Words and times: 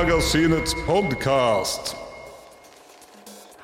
Filmmagasinets 0.00 0.74
podkast. 0.86 1.94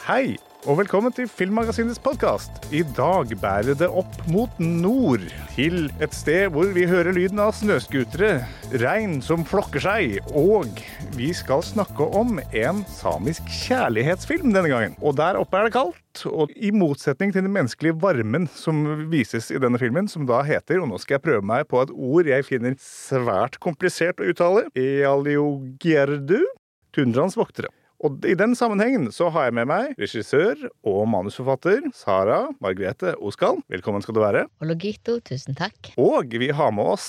Hei, 0.07 0.37
og 0.65 0.79
velkommen 0.81 1.13
til 1.15 1.29
Filmmagasinets 1.29 2.01
podkast. 2.03 2.65
I 2.75 2.81
dag 2.97 3.31
bærer 3.43 3.77
det 3.77 3.89
opp 3.93 4.15
mot 4.33 4.53
nord, 4.63 5.23
til 5.53 5.91
et 6.03 6.17
sted 6.17 6.49
hvor 6.55 6.71
vi 6.75 6.87
hører 6.89 7.15
lyden 7.15 7.43
av 7.43 7.53
snøscootere, 7.59 8.41
regn 8.81 9.19
som 9.25 9.45
flokker 9.47 9.85
seg, 9.85 10.17
og 10.33 10.81
vi 11.19 11.29
skal 11.37 11.65
snakke 11.67 12.09
om 12.17 12.41
en 12.47 12.83
samisk 12.97 13.47
kjærlighetsfilm 13.67 14.49
denne 14.57 14.73
gangen. 14.73 14.99
Og 15.05 15.19
der 15.21 15.39
oppe 15.41 15.61
er 15.61 15.69
det 15.69 15.77
kaldt, 15.77 16.25
og 16.31 16.53
i 16.57 16.73
motsetning 16.73 17.35
til 17.35 17.45
den 17.45 17.55
menneskelige 17.55 18.01
varmen 18.01 18.49
som 18.57 18.83
vises 19.13 19.53
i 19.53 19.61
denne 19.63 19.81
filmen, 19.83 20.09
som 20.09 20.25
da 20.29 20.41
heter, 20.47 20.81
og 20.81 20.91
nå 20.91 21.01
skal 21.03 21.19
jeg 21.19 21.27
prøve 21.29 21.47
meg 21.47 21.69
på 21.71 21.85
et 21.85 21.93
ord 21.93 22.33
jeg 22.33 22.49
finner 22.49 22.79
svært 22.83 23.61
komplisert 23.63 24.23
å 24.23 24.31
uttale, 24.33 24.69
Ealiogierdu, 24.73 26.41
tundrans 26.97 27.37
voktere. 27.37 27.76
Og 28.05 28.27
i 28.29 28.35
den 28.37 28.53
sammenhengen 28.59 29.09
så 29.15 29.31
har 29.33 29.49
jeg 29.49 29.57
med 29.57 29.71
meg 29.71 29.95
regissør 30.01 30.67
og 30.87 31.07
manusforfatter 31.09 31.87
Sara 31.97 32.43
Margrethe 32.61 33.15
Oskal. 33.25 33.63
Velkommen 33.73 34.05
skal 34.05 34.19
du 34.19 34.21
være. 34.21 34.45
Ologito, 34.65 35.17
tusen 35.25 35.57
takk. 35.57 35.95
Og 36.01 36.37
vi 36.37 36.51
har 36.53 36.75
med 36.77 36.93
oss 36.97 37.09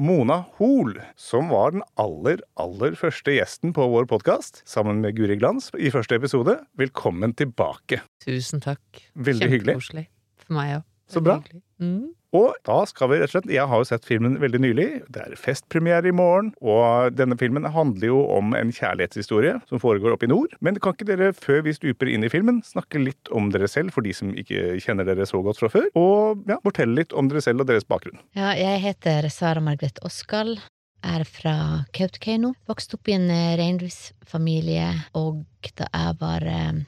Mona 0.00 0.38
Hoel, 0.56 0.94
som 1.18 1.50
var 1.52 1.74
den 1.74 1.82
aller, 2.00 2.40
aller 2.62 2.94
første 2.96 3.34
gjesten 3.34 3.74
på 3.76 3.84
vår 3.92 4.06
podkast, 4.08 4.62
sammen 4.70 5.02
med 5.02 5.18
Guri 5.18 5.36
Glans 5.40 5.68
i 5.76 5.90
første 5.92 6.16
episode. 6.16 6.54
Velkommen 6.80 7.34
tilbake. 7.36 8.00
Tusen 8.24 8.62
takk. 8.64 9.02
Veldig 9.18 9.50
hyggelig. 9.50 9.76
Kjempekoselig. 9.76 10.06
For 10.46 10.56
meg 10.56 10.78
òg. 10.78 10.88
Så 11.10 11.20
bra. 11.26 11.40
Mm. 11.82 12.14
Og 12.36 12.54
da 12.66 12.78
skal 12.86 13.10
vi 13.10 13.18
rett 13.18 13.30
og 13.30 13.34
slett 13.34 13.50
Jeg 13.50 13.66
har 13.66 13.82
jo 13.82 13.88
sett 13.88 14.06
filmen 14.06 14.36
veldig 14.42 14.60
nylig. 14.62 14.88
Det 15.10 15.24
er 15.24 15.38
festpremiere 15.38 16.10
i 16.10 16.14
morgen. 16.14 16.52
Og 16.62 17.16
denne 17.18 17.36
filmen 17.40 17.66
handler 17.66 18.12
jo 18.12 18.22
om 18.36 18.54
en 18.56 18.72
kjærlighetshistorie 18.74 19.56
som 19.70 19.82
foregår 19.82 20.14
oppe 20.14 20.28
i 20.28 20.32
nord. 20.32 20.54
Men 20.62 20.78
kan 20.82 20.94
ikke 20.94 21.08
dere, 21.10 21.32
før 21.36 21.64
vi 21.66 21.74
stuper 21.76 22.10
inn 22.10 22.26
i 22.26 22.32
filmen, 22.32 22.62
snakke 22.66 23.02
litt 23.02 23.30
om 23.34 23.50
dere 23.54 23.68
selv 23.70 23.94
for 23.96 24.06
de 24.06 24.14
som 24.16 24.34
ikke 24.38 24.78
kjenner 24.82 25.08
dere 25.08 25.26
så 25.28 25.42
godt 25.44 25.62
fra 25.62 25.70
før? 25.72 25.88
Og 25.98 26.44
ja, 26.50 26.60
fortelle 26.66 27.00
litt 27.02 27.16
om 27.16 27.30
dere 27.30 27.42
selv 27.44 27.64
og 27.64 27.70
deres 27.70 27.88
bakgrunn. 27.88 28.20
Ja, 28.38 28.54
jeg 28.58 28.82
heter 28.84 29.26
Sara 29.32 29.62
Margrethe 29.64 30.04
Oskal. 30.06 30.58
Er 31.00 31.24
fra 31.24 31.86
Kautokeino. 31.96 32.52
Vokste 32.68 32.98
opp 32.98 33.08
i 33.08 33.14
en 33.16 33.30
eh, 33.32 33.54
reindriftsfamilie, 33.56 34.90
og 35.16 35.40
da 35.80 35.88
jeg 35.88 36.18
var 36.20 36.44
eh, 36.44 36.82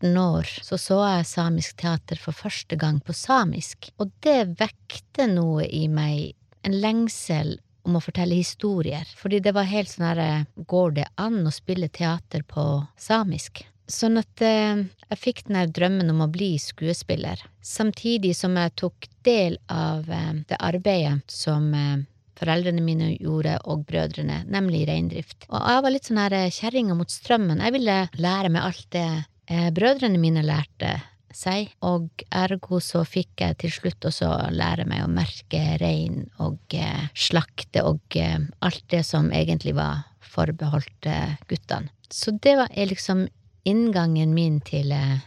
14 0.00 0.18
år, 0.18 0.46
så 0.62 0.78
så 0.78 1.00
jeg 1.04 1.26
samisk 1.26 1.76
teater 1.76 2.16
for 2.16 2.32
første 2.32 2.76
gang 2.76 3.00
på 3.00 3.12
samisk. 3.12 3.90
Og 3.98 4.10
det 4.20 4.58
vekte 4.58 5.26
noe 5.26 5.66
i 5.66 5.88
meg, 5.88 6.34
en 6.62 6.80
lengsel 6.80 7.58
om 7.86 7.96
å 7.96 8.02
fortelle 8.02 8.34
historier. 8.34 9.06
Fordi 9.16 9.40
det 9.40 9.54
var 9.54 9.64
helt 9.64 9.88
sånn 9.88 10.08
herre 10.08 10.46
Går 10.56 10.96
det 10.98 11.06
an 11.16 11.46
å 11.46 11.54
spille 11.54 11.88
teater 11.88 12.42
på 12.42 12.84
samisk? 12.98 13.64
Sånn 13.86 14.18
at 14.18 14.42
eh, 14.42 14.82
jeg 15.10 15.18
fikk 15.20 15.44
den 15.46 15.60
her 15.60 15.68
drømmen 15.70 16.10
om 16.10 16.24
å 16.24 16.26
bli 16.26 16.56
skuespiller, 16.58 17.38
samtidig 17.62 18.34
som 18.34 18.56
jeg 18.58 18.74
tok 18.74 19.06
del 19.22 19.60
av 19.70 20.10
eh, 20.10 20.42
det 20.48 20.58
arbeidet 20.58 21.22
som 21.30 21.70
eh, 21.70 22.02
foreldrene 22.36 22.82
mine 22.82 23.12
gjorde, 23.14 23.54
og 23.64 23.86
brødrene, 23.86 24.42
nemlig 24.50 24.88
reindrift. 24.90 25.46
Og 25.46 25.62
jeg 25.62 25.84
var 25.86 25.94
litt 25.94 26.10
sånn 26.10 26.20
her 26.20 26.34
eh, 26.34 26.50
kjerringa 26.50 26.98
mot 26.98 27.14
strømmen. 27.14 27.62
Jeg 27.62 27.76
ville 27.78 27.96
lære 28.18 28.50
meg 28.50 28.66
alt 28.66 28.90
det 28.96 29.06
eh, 29.06 29.24
brødrene 29.46 30.18
mine 30.18 30.42
lærte 30.42 30.96
seg, 31.36 31.70
og 31.84 32.24
ergo 32.34 32.80
så 32.82 33.02
fikk 33.06 33.44
jeg 33.44 33.58
til 33.62 33.72
slutt 33.74 34.08
også 34.08 34.28
lære 34.54 34.86
meg 34.88 35.04
å 35.04 35.12
merke 35.12 35.60
rein 35.82 36.24
og 36.42 36.76
eh, 36.76 37.08
slakte 37.16 37.84
og 37.86 38.16
eh, 38.18 38.38
alt 38.64 38.84
det 38.92 39.02
som 39.06 39.28
egentlig 39.34 39.76
var 39.76 40.06
forbeholdt 40.26 41.10
eh, 41.10 41.36
guttene. 41.48 41.92
Så 42.10 42.36
det 42.42 42.56
var 42.60 42.72
liksom 42.76 43.26
inngangen 43.66 44.34
min 44.34 44.60
til, 44.64 44.92
eh, 44.94 45.18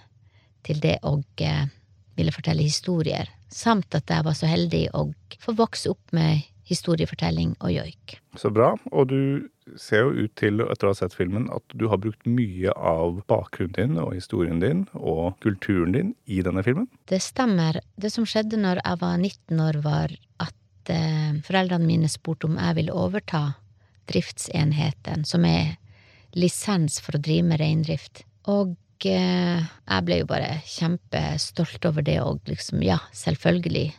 til 0.65 0.81
det 0.83 0.97
å 1.03 1.17
eh, 1.43 1.65
ville 2.17 2.35
fortelle 2.35 2.65
historier, 2.65 3.29
samt 3.49 3.95
at 3.97 4.09
jeg 4.09 4.25
var 4.25 4.37
så 4.37 4.49
heldig 4.49 4.87
å 4.97 5.09
få 5.41 5.55
vokse 5.57 5.91
opp 5.93 6.15
med 6.15 6.45
historiefortelling 6.69 7.55
og 7.59 7.73
joik. 7.73 8.19
Så 8.37 8.51
bra. 8.53 8.73
Og 8.93 9.09
du 9.09 9.49
ser 9.77 10.05
jo 10.05 10.25
ut 10.25 10.33
til, 10.39 10.61
etter 10.63 10.89
å 10.89 10.93
ha 10.93 10.97
sett 10.97 11.15
filmen, 11.17 11.47
at 11.53 11.77
du 11.77 11.87
har 11.91 12.01
brukt 12.01 12.25
mye 12.29 12.73
av 12.73 13.21
bakgrunnen 13.29 13.75
din 13.77 14.01
og 14.01 14.13
historien 14.17 14.61
din 14.61 14.85
og 14.93 15.37
kulturen 15.43 15.95
din 15.95 16.13
i 16.29 16.41
denne 16.45 16.63
filmen. 16.65 16.89
Det 17.09 17.21
stemmer. 17.25 17.81
Det 17.97 18.11
som 18.13 18.27
skjedde 18.29 18.59
når 18.61 18.83
jeg 18.83 19.01
var 19.03 19.17
19 19.17 19.63
år, 19.65 19.81
var 19.85 20.13
at 20.45 20.93
eh, 20.93 21.39
foreldrene 21.45 21.89
mine 21.89 22.11
spurte 22.11 22.49
om 22.49 22.59
jeg 22.59 22.79
ville 22.79 22.95
overta 22.95 23.43
driftsenheten, 24.09 25.25
som 25.25 25.45
er 25.45 25.77
lisens 26.37 26.99
for 27.03 27.17
å 27.17 27.23
drive 27.23 27.45
med 27.51 27.61
reindrift. 27.61 28.23
Og 28.49 28.75
eh, 29.05 29.61
jeg 29.61 30.05
ble 30.05 30.21
jo 30.21 30.29
bare 30.29 30.59
kjempestolt 30.69 31.89
over 31.89 32.05
det, 32.05 32.19
og 32.23 32.41
liksom, 32.49 32.81
ja, 32.85 32.99
selvfølgelig, 33.15 33.89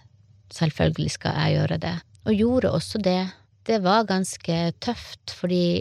selvfølgelig 0.55 1.19
skal 1.19 1.39
jeg 1.39 1.59
gjøre 1.59 1.83
det. 1.83 1.97
Og 2.29 2.37
gjorde 2.37 2.73
også 2.77 3.01
det. 3.03 3.21
Det 3.67 3.81
var 3.85 4.09
ganske 4.09 4.59
tøft, 4.83 5.33
fordi 5.37 5.81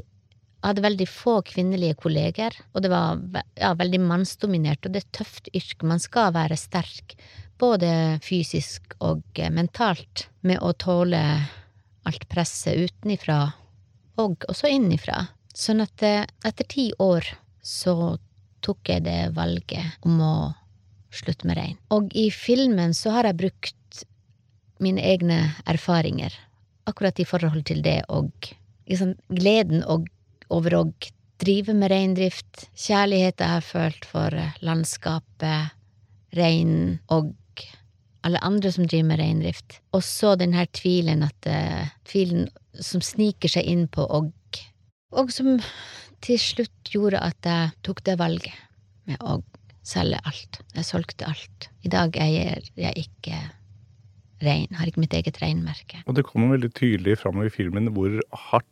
jeg 0.60 0.68
hadde 0.68 0.84
veldig 0.84 1.08
få 1.08 1.38
kvinnelige 1.48 1.96
kolleger, 2.02 2.56
og 2.76 2.84
det 2.84 2.92
var 2.92 3.20
ja, 3.56 3.72
veldig 3.80 4.02
mannsdominert, 4.04 4.84
og 4.84 4.92
det 4.92 5.04
er 5.04 5.08
et 5.08 5.18
tøft 5.22 5.48
yrke. 5.56 5.88
Man 5.88 6.04
skal 6.04 6.34
være 6.36 6.58
sterk, 6.60 7.16
både 7.60 8.20
fysisk 8.24 8.96
og 9.00 9.24
eh, 9.40 9.52
mentalt, 9.52 10.28
med 10.44 10.60
å 10.60 10.74
tåle 10.76 11.22
alt 12.08 12.28
presset 12.32 12.76
utenifra, 12.90 13.40
og 14.20 14.44
også 14.52 14.72
innifra. 14.76 15.30
Sånn 15.56 15.84
at 15.84 16.04
eh, 16.04 16.28
etter 16.44 16.68
ti 16.68 16.90
år 17.00 17.28
så 17.64 18.18
tok 18.60 18.92
jeg 18.92 19.08
det 19.08 19.32
valget 19.36 20.04
om 20.04 20.20
å 20.20 20.36
slutte 21.16 21.48
med 21.48 21.58
rein. 21.58 21.78
Og 21.96 22.12
i 22.20 22.28
filmen 22.36 22.94
så 22.94 23.16
har 23.16 23.30
jeg 23.30 23.40
brukt 23.40 24.04
mine 24.84 25.04
egne 25.04 25.40
erfaringer, 25.70 26.34
akkurat 26.90 27.20
i 27.20 27.28
forhold 27.28 27.66
til 27.70 27.84
det, 27.86 28.02
og 28.10 28.32
liksom 28.90 29.16
gleden 29.30 29.84
og 29.84 30.08
over 30.50 30.76
å 30.76 30.84
drive 31.40 31.76
med 31.78 31.92
reindrift, 31.94 32.68
kjærlighet 32.76 33.40
jeg 33.40 33.56
har 33.58 33.66
følt 33.66 34.08
for 34.08 34.34
eh, 34.36 34.56
landskapet, 34.66 35.76
reinen 36.36 36.98
og 37.14 37.36
alle 38.28 38.42
andre 38.44 38.72
som 38.74 38.88
driver 38.88 39.08
med 39.14 39.22
reindrift. 39.22 39.80
Og 39.96 40.04
så 40.04 40.36
den 40.40 40.54
her 40.58 40.68
tvilen 40.76 41.24
at 41.26 41.48
eh, 41.50 41.92
Tvilen 42.10 42.50
som 42.74 43.04
sniker 43.04 43.52
seg 43.52 43.68
inn 43.70 43.86
på, 43.92 44.04
og, 44.04 44.60
og 45.16 45.32
som 45.34 45.58
til 46.26 46.40
slutt 46.42 46.92
gjorde 46.92 47.22
at 47.24 47.48
jeg 47.48 47.72
tok 47.86 48.04
det 48.08 48.18
valget 48.20 48.56
med 49.08 49.22
å 49.24 49.40
selge 49.86 50.20
alt. 50.28 50.60
Jeg 50.76 50.88
solgte 50.88 51.30
alt. 51.30 51.70
I 51.86 51.92
dag 51.94 52.18
eier 52.20 52.66
jeg 52.76 53.08
ikke 53.08 53.40
rein, 54.46 54.70
har 54.78 54.90
ikke 54.90 55.04
mitt 55.04 55.16
eget 55.18 55.40
reinmerke. 55.42 56.04
Og 56.08 56.18
det 56.18 56.26
kommer 56.28 56.56
veldig 56.56 56.72
tydelig 56.78 57.20
fram 57.22 57.42
i 57.44 57.52
filmen 57.54 57.92
hvor 57.96 58.20
hardt 58.50 58.68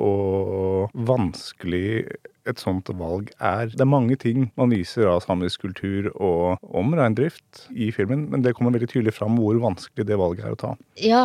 og 0.00 0.92
vanskelig 1.06 2.06
et 2.48 2.60
sånt 2.60 2.90
valg 2.98 3.30
er. 3.38 3.72
Det 3.72 3.82
er 3.84 3.88
mange 3.88 4.16
ting 4.20 4.48
man 4.60 4.72
viser 4.72 5.08
av 5.08 5.22
samisk 5.24 5.64
kultur 5.64 6.10
og 6.14 6.64
om 6.76 6.94
reindrift 6.96 7.66
i 7.72 7.90
filmen, 7.94 8.26
men 8.32 8.44
det 8.44 8.54
kommer 8.56 8.76
veldig 8.76 8.90
tydelig 8.92 9.16
fram 9.16 9.38
hvor 9.40 9.60
vanskelig 9.62 10.06
det 10.08 10.20
valget 10.20 10.48
er 10.48 10.56
å 10.56 10.60
ta. 10.60 10.72
Ja, 11.00 11.24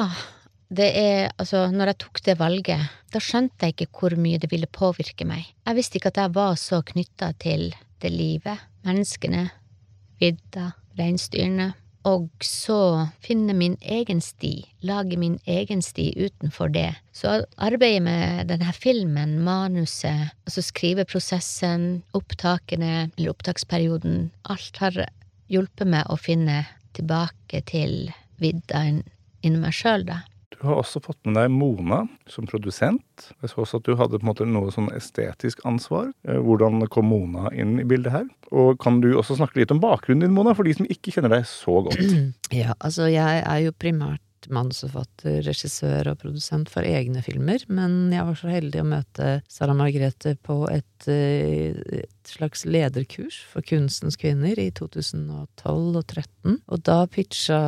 det 0.70 0.90
er 0.94 1.32
altså 1.42 1.64
Når 1.74 1.92
jeg 1.92 2.00
tok 2.04 2.20
det 2.26 2.36
valget, 2.38 2.90
da 3.10 3.20
skjønte 3.24 3.66
jeg 3.66 3.76
ikke 3.76 3.90
hvor 4.00 4.16
mye 4.22 4.40
det 4.42 4.52
ville 4.52 4.70
påvirke 4.70 5.26
meg. 5.26 5.48
Jeg 5.66 5.80
visste 5.80 5.98
ikke 5.98 6.14
at 6.14 6.22
jeg 6.22 6.36
var 6.36 6.60
så 6.62 6.84
knytta 6.86 7.34
til 7.42 7.72
det 8.00 8.12
livet, 8.14 8.62
menneskene, 8.86 9.48
vidda, 10.22 10.72
reinsdyrene. 11.00 11.74
Og 12.10 12.30
så 12.46 13.06
finne 13.22 13.54
min 13.54 13.76
egen 13.82 14.22
sti, 14.24 14.54
lage 14.88 15.18
min 15.20 15.36
egen 15.50 15.82
sti 15.86 16.08
utenfor 16.18 16.72
det. 16.74 16.94
Så 17.14 17.44
arbeidet 17.62 18.02
med 18.06 18.50
denne 18.50 18.74
filmen, 18.74 19.38
manuset, 19.46 20.32
altså 20.48 20.64
skriveprosessen, 20.66 22.02
opptakene, 22.18 23.10
eller 23.18 23.34
opptaksperioden, 23.36 24.30
alt 24.50 24.82
har 24.82 25.04
hjulpet 25.52 25.92
meg 25.92 26.10
å 26.10 26.18
finne 26.18 26.64
tilbake 26.98 27.62
til 27.70 28.10
vidda 28.42 28.86
inni 28.90 29.60
meg 29.60 29.76
sjøl, 29.76 30.08
da. 30.08 30.24
Du 30.50 30.64
har 30.66 30.80
også 30.82 31.02
fått 31.04 31.20
med 31.28 31.38
deg 31.38 31.52
Mona 31.54 32.02
som 32.30 32.48
produsent. 32.50 33.30
Jeg 33.40 33.52
så 33.52 33.62
også 33.64 33.80
at 33.80 33.86
du 33.86 33.94
hadde 34.00 34.18
på 34.18 34.26
en 34.26 34.30
måte 34.32 34.48
noe 34.50 34.72
sånn 34.74 34.90
estetisk 34.96 35.62
ansvar. 35.70 36.10
Eh, 36.28 36.40
Hvordan 36.42 36.82
kom 36.92 37.12
Mona 37.12 37.52
inn 37.54 37.78
i 37.82 37.86
bildet 37.88 38.16
her? 38.16 38.26
Og 38.50 38.80
kan 38.82 38.98
du 39.04 39.12
også 39.14 39.38
snakke 39.38 39.62
litt 39.62 39.74
om 39.76 39.82
bakgrunnen 39.84 40.26
din, 40.26 40.34
Mona, 40.34 40.56
for 40.58 40.66
de 40.66 40.74
som 40.80 40.90
ikke 40.90 41.14
kjenner 41.14 41.38
deg 41.38 41.46
så 41.50 41.84
godt? 41.86 42.02
Ja, 42.50 42.74
altså 42.82 43.06
jeg 43.12 43.44
er 43.46 43.60
jo 43.62 43.76
primært 43.78 44.24
manusforfatter, 44.50 45.42
regissør 45.46 46.08
og 46.12 46.22
produsent 46.22 46.70
for 46.72 46.88
egne 46.88 47.22
filmer, 47.22 47.62
men 47.68 48.10
jeg 48.14 48.26
var 48.26 48.38
så 48.40 48.50
heldig 48.50 48.82
å 48.82 48.88
møte 48.88 49.32
Sara 49.52 49.76
Margrethe 49.78 50.34
på 50.48 50.62
et, 50.72 51.08
eh, 51.12 51.78
et 52.00 52.32
slags 52.32 52.66
lederkurs 52.66 53.42
for 53.52 53.66
kunstens 53.66 54.18
kvinner 54.20 54.58
i 54.58 54.70
2012 54.72 56.00
og 56.00 56.08
2013, 56.08 56.60
og 56.72 56.84
da 56.88 57.04
pitcha 57.12 57.60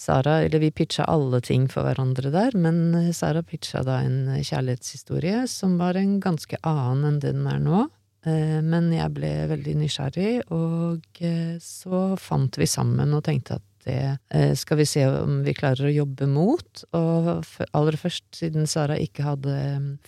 Sara, 0.00 0.38
eller 0.46 0.62
vi 0.62 0.70
pitcha 0.72 1.04
alle 1.04 1.42
ting 1.44 1.66
for 1.68 1.84
hverandre 1.84 2.32
der, 2.32 2.54
men 2.56 3.12
Sara 3.12 3.42
pitcha 3.44 3.82
da 3.84 3.98
en 4.00 4.30
kjærlighetshistorie 4.40 5.42
som 5.50 5.76
var 5.80 5.98
en 6.00 6.14
ganske 6.24 6.56
annen 6.64 7.04
enn 7.10 7.18
den 7.20 7.48
er 7.50 7.60
nå. 7.60 7.82
Eh, 8.28 8.60
men 8.64 8.90
jeg 8.92 9.12
ble 9.16 9.30
veldig 9.48 9.74
nysgjerrig, 9.80 10.32
og 10.52 11.20
eh, 11.24 11.56
så 11.60 12.02
fant 12.20 12.58
vi 12.60 12.68
sammen 12.68 13.12
og 13.16 13.24
tenkte 13.28 13.56
at 13.60 13.66
det 13.86 14.18
eh, 14.34 14.52
skal 14.58 14.80
vi 14.80 14.86
se 14.88 15.02
om 15.08 15.40
vi 15.46 15.54
klarer 15.56 15.88
å 15.88 15.92
jobbe 15.94 16.28
mot. 16.30 16.82
Og 16.96 17.30
aller 17.76 17.98
først, 18.00 18.26
siden 18.36 18.68
Sara 18.70 18.98
ikke 19.00 19.24
hadde 19.26 19.54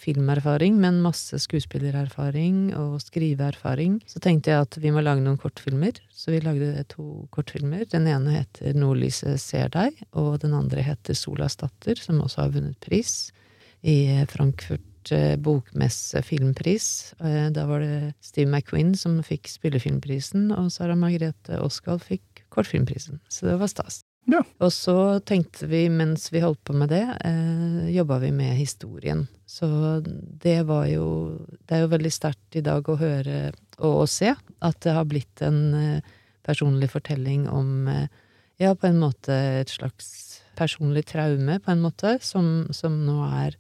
filmerfaring, 0.01 0.79
men 0.83 1.03
masse 1.05 1.39
skuespillererfaring 1.45 2.73
og 2.79 3.01
skriveerfaring, 3.05 4.01
så 4.09 4.23
tenkte 4.23 4.53
jeg 4.53 4.67
at 4.67 4.79
vi 4.83 4.93
må 4.95 5.05
lage 5.05 5.25
noen 5.25 5.41
kortfilmer. 5.41 6.01
Så 6.13 6.35
vi 6.35 6.43
lagde 6.45 6.87
to 6.93 7.27
kortfilmer. 7.35 7.87
Den 7.91 8.09
ene 8.11 8.43
heter 8.43 8.77
Nordlyset 8.79 9.41
ser 9.43 9.73
deg, 9.75 9.99
og 10.13 10.41
den 10.45 10.57
andre 10.59 10.85
heter 10.87 11.19
Solas 11.19 11.59
datter, 11.61 11.99
som 11.99 12.23
også 12.23 12.45
har 12.45 12.57
vunnet 12.57 12.81
pris 12.85 13.31
i 13.83 14.25
Frankfurt 14.31 14.81
bokmesse 15.43 16.21
filmpris. 16.23 16.87
Da 17.19 17.65
var 17.67 17.83
det 17.83 18.13
Steve 18.23 18.47
McQueen 18.47 18.95
som 18.95 19.19
fikk 19.27 19.51
spillefilmprisen, 19.51 20.53
og 20.55 20.71
Sara 20.71 20.95
Margrethe 20.95 21.59
Oskald 21.59 22.05
fikk 22.07 22.32
kortfilmprisen. 22.53 23.21
Så 23.33 23.49
det 23.49 23.59
var 23.61 23.71
stas. 23.71 24.03
Ja. 24.31 24.45
Og 24.63 24.71
så 24.71 24.97
tenkte 25.27 25.67
vi, 25.67 25.87
mens 25.91 26.29
vi 26.31 26.43
holdt 26.45 26.63
på 26.67 26.77
med 26.79 26.93
det, 26.93 27.03
eh, 27.27 27.91
jobba 27.97 28.21
vi 28.23 28.31
med 28.31 28.55
historien. 28.55 29.27
Så 29.47 29.67
det 30.05 30.63
var 30.67 30.87
jo 30.87 31.39
Det 31.67 31.77
er 31.77 31.81
jo 31.83 31.95
veldig 31.95 32.13
sterkt 32.13 32.57
i 32.57 32.63
dag 32.63 32.89
å 32.89 32.97
høre 32.97 33.53
og 33.79 34.03
å 34.03 34.07
se 34.07 34.35
at 34.61 34.81
det 34.81 34.93
har 34.93 35.05
blitt 35.05 35.43
en 35.43 35.75
eh, 35.75 36.01
personlig 36.45 36.91
fortelling 36.91 37.49
om 37.49 37.89
eh, 37.89 38.07
Ja, 38.61 38.75
på 38.75 38.87
en 38.87 39.01
måte 39.01 39.33
et 39.33 39.73
slags 39.73 40.41
personlig 40.55 41.07
traume, 41.09 41.59
på 41.59 41.71
en 41.73 41.81
måte, 41.83 42.19
som, 42.23 42.69
som 42.71 43.01
nå 43.07 43.17
er 43.27 43.57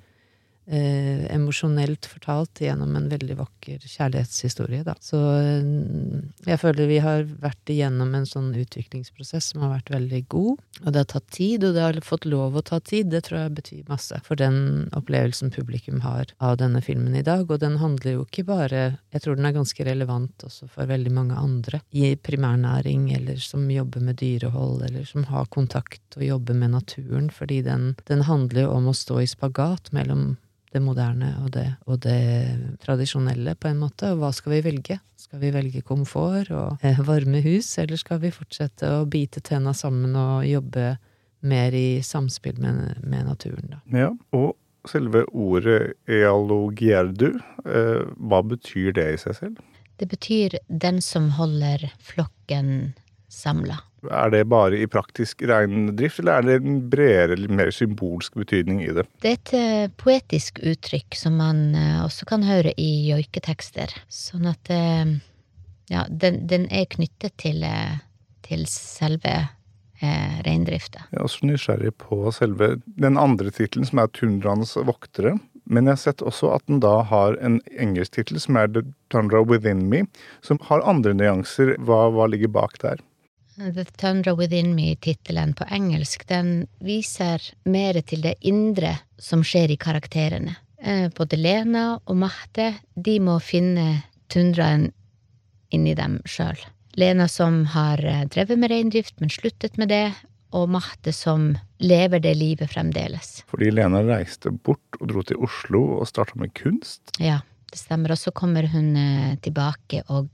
eh, 0.66 1.24
emosjonelt 1.32 2.06
fortalt 2.06 2.60
gjennom 2.62 2.94
en 2.96 3.08
veldig 3.10 3.38
vakker 3.40 3.82
kjærlighetshistorie, 3.82 4.84
da. 4.86 4.94
Så 5.02 5.18
eh, 5.40 6.21
jeg 6.48 6.58
føler 6.58 6.88
vi 6.90 6.98
har 7.02 7.22
vært 7.42 7.70
igjennom 7.70 8.14
en 8.18 8.26
sånn 8.26 8.50
utviklingsprosess 8.58 9.52
som 9.52 9.62
har 9.62 9.76
vært 9.76 9.92
veldig 9.94 10.22
god. 10.32 10.62
Og 10.82 10.88
det 10.88 11.02
har 11.04 11.08
tatt 11.12 11.28
tid, 11.34 11.66
og 11.66 11.76
det 11.76 11.84
har 11.84 11.98
fått 12.02 12.26
lov 12.26 12.58
å 12.58 12.64
ta 12.66 12.80
tid. 12.82 13.12
Det 13.12 13.22
tror 13.28 13.44
jeg 13.44 13.54
betyr 13.60 13.90
masse 13.90 14.18
for 14.26 14.40
den 14.40 14.88
opplevelsen 14.98 15.52
publikum 15.54 16.02
har 16.02 16.32
av 16.42 16.58
denne 16.58 16.82
filmen 16.82 17.14
i 17.18 17.24
dag. 17.26 17.46
Og 17.46 17.62
den 17.62 17.78
handler 17.82 18.16
jo 18.16 18.26
ikke 18.26 18.46
bare 18.48 18.82
Jeg 19.12 19.22
tror 19.22 19.36
den 19.36 19.46
er 19.46 19.54
ganske 19.54 19.84
relevant 19.86 20.44
også 20.46 20.66
for 20.72 20.88
veldig 20.88 21.12
mange 21.14 21.38
andre 21.38 21.82
i 21.92 22.14
primærnæring, 22.16 23.10
eller 23.14 23.38
som 23.42 23.68
jobber 23.70 24.02
med 24.02 24.18
dyrehold, 24.18 24.82
eller 24.88 25.04
som 25.06 25.26
har 25.30 25.50
kontakt 25.52 26.16
og 26.16 26.24
jobber 26.24 26.56
med 26.58 26.74
naturen, 26.74 27.30
fordi 27.30 27.60
den, 27.66 27.92
den 28.08 28.24
handler 28.26 28.66
jo 28.66 28.72
om 28.78 28.88
å 28.90 28.96
stå 28.96 29.20
i 29.22 29.28
spagat 29.30 29.92
mellom 29.92 30.32
det 30.72 30.80
moderne 30.80 31.34
og 31.42 31.52
det, 31.54 31.66
og 31.86 32.00
det 32.06 32.18
tradisjonelle, 32.82 33.54
på 33.60 33.68
en 33.70 33.80
måte. 33.82 34.12
Og 34.12 34.22
hva 34.22 34.32
skal 34.34 34.56
vi 34.56 34.62
velge? 34.64 34.98
Skal 35.32 35.46
vi 35.46 35.50
velge 35.54 35.80
komfort 35.80 36.50
og 36.52 36.82
eh, 36.84 36.98
varme 37.08 37.38
hus, 37.40 37.70
eller 37.80 37.96
skal 37.96 38.18
vi 38.20 38.28
fortsette 38.36 38.84
å 38.84 39.06
bite 39.08 39.40
tenna 39.40 39.72
sammen 39.72 40.12
og 40.12 40.44
jobbe 40.44 40.90
mer 41.48 41.72
i 41.72 42.02
samspill 42.04 42.58
med, 42.60 42.98
med 43.00 43.30
naturen, 43.30 43.70
da? 43.72 43.78
Ja, 43.96 44.10
og 44.36 44.90
selve 44.92 45.22
ordet 45.32 45.94
ealogierdu, 46.04 47.30
eh, 47.64 48.04
hva 48.20 48.42
betyr 48.44 48.92
det 48.98 49.06
i 49.14 49.22
seg 49.24 49.38
selv? 49.38 49.64
Det 49.96 50.10
betyr 50.12 50.58
den 50.68 51.00
som 51.00 51.30
holder 51.38 51.88
flokken 51.96 52.92
samla. 53.32 53.78
Er 54.10 54.32
det 54.34 54.44
bare 54.50 54.80
i 54.82 54.86
praktisk 54.90 55.44
reindrift, 55.46 56.18
eller 56.20 56.40
er 56.40 56.46
det 56.46 56.56
en 56.58 56.78
bredere, 56.90 57.36
mer 57.48 57.70
symbolsk 57.74 58.34
betydning 58.40 58.82
i 58.82 58.90
det? 58.96 59.06
Det 59.22 59.30
er 59.30 59.38
et 59.38 59.52
eh, 59.58 59.92
poetisk 59.98 60.58
uttrykk 60.58 61.18
som 61.18 61.38
man 61.38 61.68
eh, 61.78 62.00
også 62.02 62.26
kan 62.28 62.42
høre 62.46 62.74
i 62.76 62.90
joiketekster. 63.12 63.94
Sånn 64.10 64.50
at 64.50 64.72
eh, 64.74 65.16
ja, 65.92 66.06
den, 66.10 66.42
den 66.50 66.66
er 66.74 66.90
knyttet 66.90 67.36
til, 67.42 67.62
til 68.42 68.66
selve 68.70 69.36
eh, 70.02 70.42
reindrifta. 70.46 71.06
Jeg 71.12 71.20
er 71.20 71.28
også 71.28 71.46
nysgjerrig 71.46 71.94
på 72.02 72.24
selve 72.34 72.74
den 72.98 73.20
andre 73.20 73.54
tittelen, 73.54 73.86
som 73.86 74.02
er 74.02 74.10
Tundraens 74.18 74.74
voktere. 74.82 75.36
Men 75.62 75.86
jeg 75.86 75.94
har 75.94 76.02
sett 76.02 76.26
også 76.26 76.50
at 76.56 76.66
den 76.66 76.82
da 76.82 76.96
har 77.06 77.38
en 77.38 77.60
engelsk 77.78 78.16
tittel, 78.16 78.40
som 78.42 78.58
er 78.58 78.72
The 78.74 78.82
Tundra 79.14 79.44
Within 79.46 79.86
Me, 79.92 80.02
som 80.42 80.58
har 80.66 80.82
andre 80.88 81.14
nyanser. 81.14 81.76
Hva, 81.86 82.08
hva 82.10 82.26
ligger 82.30 82.50
bak 82.50 82.80
der? 82.82 82.98
The 83.56 83.84
Tundra 83.84 84.34
Within 84.34 84.74
Me-tittelen 84.74 85.52
på 85.54 85.64
engelsk, 85.70 86.24
den 86.28 86.66
viser 86.80 87.42
mer 87.68 87.98
til 88.00 88.22
det 88.24 88.34
indre 88.40 88.96
som 89.20 89.44
skjer 89.44 89.74
i 89.74 89.76
karakterene. 89.76 90.56
Eh, 90.80 91.08
Både 91.12 91.36
Lena 91.36 91.98
og 92.04 92.16
Mahte, 92.16 92.72
de 92.94 93.18
må 93.20 93.36
finne 93.44 94.02
tundraen 94.32 94.88
inni 95.72 95.94
dem 95.94 96.18
sjøl. 96.24 96.56
Lena 96.96 97.28
som 97.28 97.66
har 97.74 98.00
eh, 98.04 98.24
drevet 98.32 98.58
med 98.58 98.72
reindrift, 98.72 99.20
men 99.20 99.32
sluttet 99.32 99.76
med 99.80 99.92
det, 99.92 100.06
og 100.52 100.68
Mahte 100.72 101.12
som 101.16 101.52
lever 101.80 102.20
det 102.24 102.34
livet 102.36 102.72
fremdeles. 102.72 103.42
Fordi 103.52 103.70
Lena 103.72 104.02
reiste 104.04 104.52
bort 104.52 105.00
og 105.00 105.08
dro 105.12 105.22
til 105.28 105.40
Oslo 105.44 105.84
og 105.98 106.08
starta 106.08 106.40
med 106.40 106.52
kunst. 106.56 107.14
Ja, 107.20 107.40
det 107.68 107.80
stemmer. 107.80 108.16
Og 108.16 108.20
så 108.20 108.32
kommer 108.32 108.68
hun 108.72 108.96
eh, 108.96 109.36
tilbake 109.44 110.04
og 110.08 110.32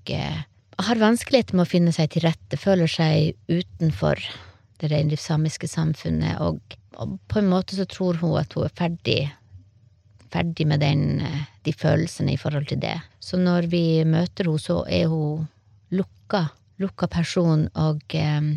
har 0.79 1.01
vanskeligheter 1.01 1.57
med 1.59 1.67
å 1.67 1.71
finne 1.71 1.93
seg 1.95 2.13
til 2.15 2.25
rette, 2.27 2.59
føler 2.61 2.91
seg 2.91 3.35
utenfor 3.51 4.21
det 4.79 4.93
reindriftssamiske 4.93 5.69
samfunnet, 5.71 6.39
og, 6.45 6.61
og 7.03 7.17
på 7.31 7.41
en 7.41 7.51
måte 7.51 7.79
så 7.79 7.87
tror 7.91 8.21
hun 8.23 8.37
at 8.39 8.55
hun 8.55 8.69
er 8.69 8.77
ferdig, 8.79 9.19
ferdig 10.31 10.69
med 10.71 10.85
den, 10.85 11.21
eh, 11.25 11.43
de 11.67 11.75
følelsene 11.75 12.37
i 12.37 12.41
forhold 12.41 12.71
til 12.71 12.81
det. 12.85 12.95
Så 13.19 13.41
når 13.41 13.71
vi 13.73 14.05
møter 14.07 14.47
henne, 14.47 14.63
så 14.63 14.85
er 14.87 15.11
hun 15.11 15.49
lukka, 15.91 16.47
lukka 16.79 17.11
person, 17.11 17.67
og 17.75 18.15
eh, 18.15 18.55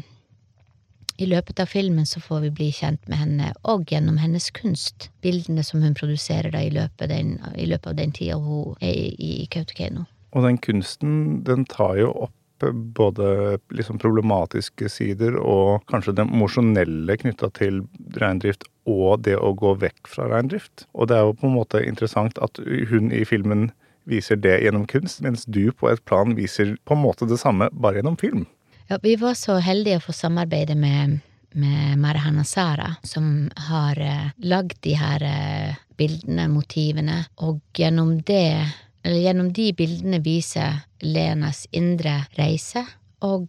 i 1.21 1.27
løpet 1.29 1.59
av 1.61 1.69
filmen 1.69 2.05
så 2.05 2.21
får 2.21 2.45
vi 2.45 2.55
bli 2.61 2.69
kjent 2.73 3.01
med 3.09 3.23
henne, 3.23 3.51
og 3.65 3.89
gjennom 3.89 4.21
hennes 4.21 4.51
kunst. 4.57 5.09
Bildene 5.25 5.65
som 5.65 5.81
hun 5.81 5.97
produserer 5.97 6.53
da 6.53 6.61
i 6.65 6.73
løpet, 6.73 7.09
den, 7.09 7.35
i 7.57 7.67
løpet 7.69 7.91
av 7.91 7.97
den 7.97 8.13
tida 8.13 8.37
hun 8.41 8.77
er 8.81 8.93
i, 8.93 9.11
i 9.17 9.47
Kautokeino. 9.51 10.05
Og 10.31 10.45
den 10.47 10.59
kunsten, 10.63 11.41
den 11.47 11.65
tar 11.69 11.97
jo 11.99 12.11
opp 12.27 12.35
både 12.71 13.57
liksom 13.73 13.97
problematiske 13.97 14.89
sider 14.89 15.37
og 15.39 15.81
kanskje 15.89 16.13
det 16.17 16.27
emosjonelle 16.27 17.15
knytta 17.17 17.49
til 17.57 17.81
reindrift 18.21 18.67
og 18.89 19.23
det 19.25 19.37
å 19.37 19.53
gå 19.57 19.73
vekk 19.81 20.09
fra 20.09 20.27
reindrift. 20.29 20.85
Og 20.93 21.09
det 21.09 21.17
er 21.17 21.25
jo 21.25 21.37
på 21.37 21.49
en 21.49 21.57
måte 21.57 21.81
interessant 21.85 22.37
at 22.41 22.61
hun 22.61 23.11
i 23.13 23.23
filmen 23.25 23.71
viser 24.09 24.39
det 24.41 24.59
gjennom 24.63 24.87
kunst, 24.89 25.21
mens 25.21 25.45
du 25.45 25.71
på 25.71 25.91
et 25.91 26.03
plan 26.05 26.35
viser 26.37 26.75
på 26.85 26.97
en 26.97 27.03
måte 27.03 27.27
det 27.29 27.39
samme, 27.41 27.69
bare 27.71 28.01
gjennom 28.01 28.17
film. 28.17 28.47
Ja, 28.89 28.97
vi 29.01 29.15
var 29.15 29.37
så 29.39 29.59
heldige 29.63 30.01
å 30.01 30.05
få 30.07 30.15
samarbeide 30.15 30.75
med, 30.75 31.19
med 31.53 31.99
Marhana 32.01 32.43
Sara, 32.47 32.95
som 33.07 33.47
har 33.69 33.99
eh, 34.01 34.31
lagd 34.41 34.81
de 34.83 34.97
her 34.99 35.23
eh, 35.23 35.77
bildene, 36.01 36.49
motivene, 36.51 37.21
og 37.45 37.61
gjennom 37.77 38.17
det, 38.27 38.65
gjennom 39.03 39.51
de 39.53 39.71
bildene 39.77 40.21
viser 40.23 40.83
Lenas 41.01 41.65
indre 41.71 42.21
reise. 42.37 42.85
Og 43.25 43.47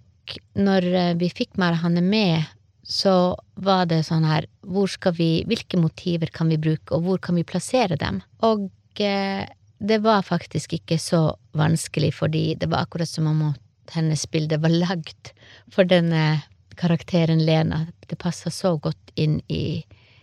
når 0.56 0.88
eh, 0.92 1.14
vi 1.20 1.30
fikk 1.32 1.58
Marhane 1.60 2.02
med, 2.04 2.44
så 2.82 3.34
var 3.54 3.86
det 3.90 4.02
sånn 4.08 4.26
her, 4.26 4.46
hvor 4.66 4.90
skal 4.90 5.14
vi, 5.16 5.30
hvilke 5.48 5.78
motiver 5.80 6.32
kan 6.34 6.50
vi 6.50 6.60
bruke, 6.60 6.94
og 6.94 7.06
hvor 7.06 7.20
kan 7.22 7.38
vi 7.38 7.46
plassere 7.46 7.98
dem? 8.00 8.20
Og 8.44 8.68
eh, 9.00 9.44
det 9.82 9.98
var 10.04 10.22
faktisk 10.26 10.76
ikke 10.78 10.98
så 11.00 11.24
vanskelig, 11.58 12.12
fordi 12.18 12.44
det 12.58 12.70
var 12.70 12.86
akkurat 12.86 13.10
som 13.10 13.28
om 13.30 13.52
hennes 13.92 14.24
bilde 14.30 14.58
var 14.62 14.72
lagd 14.72 15.32
for 15.72 15.88
denne 15.88 16.42
karakteren 16.78 17.42
Lena. 17.44 17.86
Det 18.08 18.18
passa 18.18 18.50
så 18.50 18.76
godt 18.80 19.12
inn 19.20 19.40
i 19.52 19.82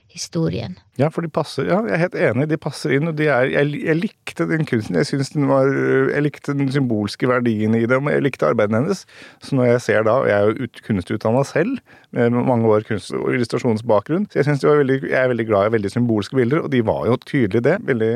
historien. 0.09 0.77
Ja, 0.97 1.07
for 1.13 1.21
de 1.23 1.29
passer, 1.31 1.67
ja, 1.69 1.77
jeg 1.85 1.93
er 1.95 2.01
helt 2.01 2.15
enig, 2.17 2.47
de 2.49 2.57
passer 2.59 2.95
inn. 2.95 3.07
og 3.11 3.15
de 3.19 3.27
er, 3.29 3.45
jeg, 3.53 3.81
jeg 3.85 3.95
likte 3.99 4.47
den 4.49 4.65
kunsten. 4.67 4.97
Jeg 4.99 5.05
synes 5.05 5.29
den 5.35 5.47
var, 5.47 5.69
jeg 6.09 6.23
likte 6.25 6.55
den 6.57 6.71
symbolske 6.73 7.29
verdien 7.29 7.77
i 7.77 7.85
dem, 7.85 8.09
og 8.09 8.15
jeg 8.15 8.25
likte 8.25 8.49
arbeidet 8.49 8.75
hennes. 8.79 9.05
Så 9.45 9.55
når 9.55 9.69
jeg 9.73 9.83
ser 9.85 10.03
da, 10.07 10.17
og 10.23 10.27
jeg 10.27 10.35
er 10.39 10.49
jo 10.49 10.65
ut- 10.67 10.81
kunstutdanna 10.87 11.43
selv, 11.47 11.77
med 12.11 12.33
mange 12.33 12.65
år 12.67 12.87
kunst- 12.89 13.13
og 13.13 13.29
illustrasjonsbakgrunn, 13.37 14.25
så 14.31 14.39
jeg, 14.41 14.49
synes 14.49 14.63
de 14.63 14.67
var 14.71 14.81
veldig, 14.81 14.99
jeg 15.11 15.19
er 15.21 15.31
veldig 15.31 15.47
glad 15.47 15.69
i 15.69 15.75
veldig 15.77 15.91
symbolske 15.93 16.35
bilder, 16.41 16.65
og 16.65 16.71
de 16.73 16.81
var 16.85 17.05
jo 17.05 17.19
tydelig 17.29 17.63
det. 17.69 17.77
Veldig 17.85 18.13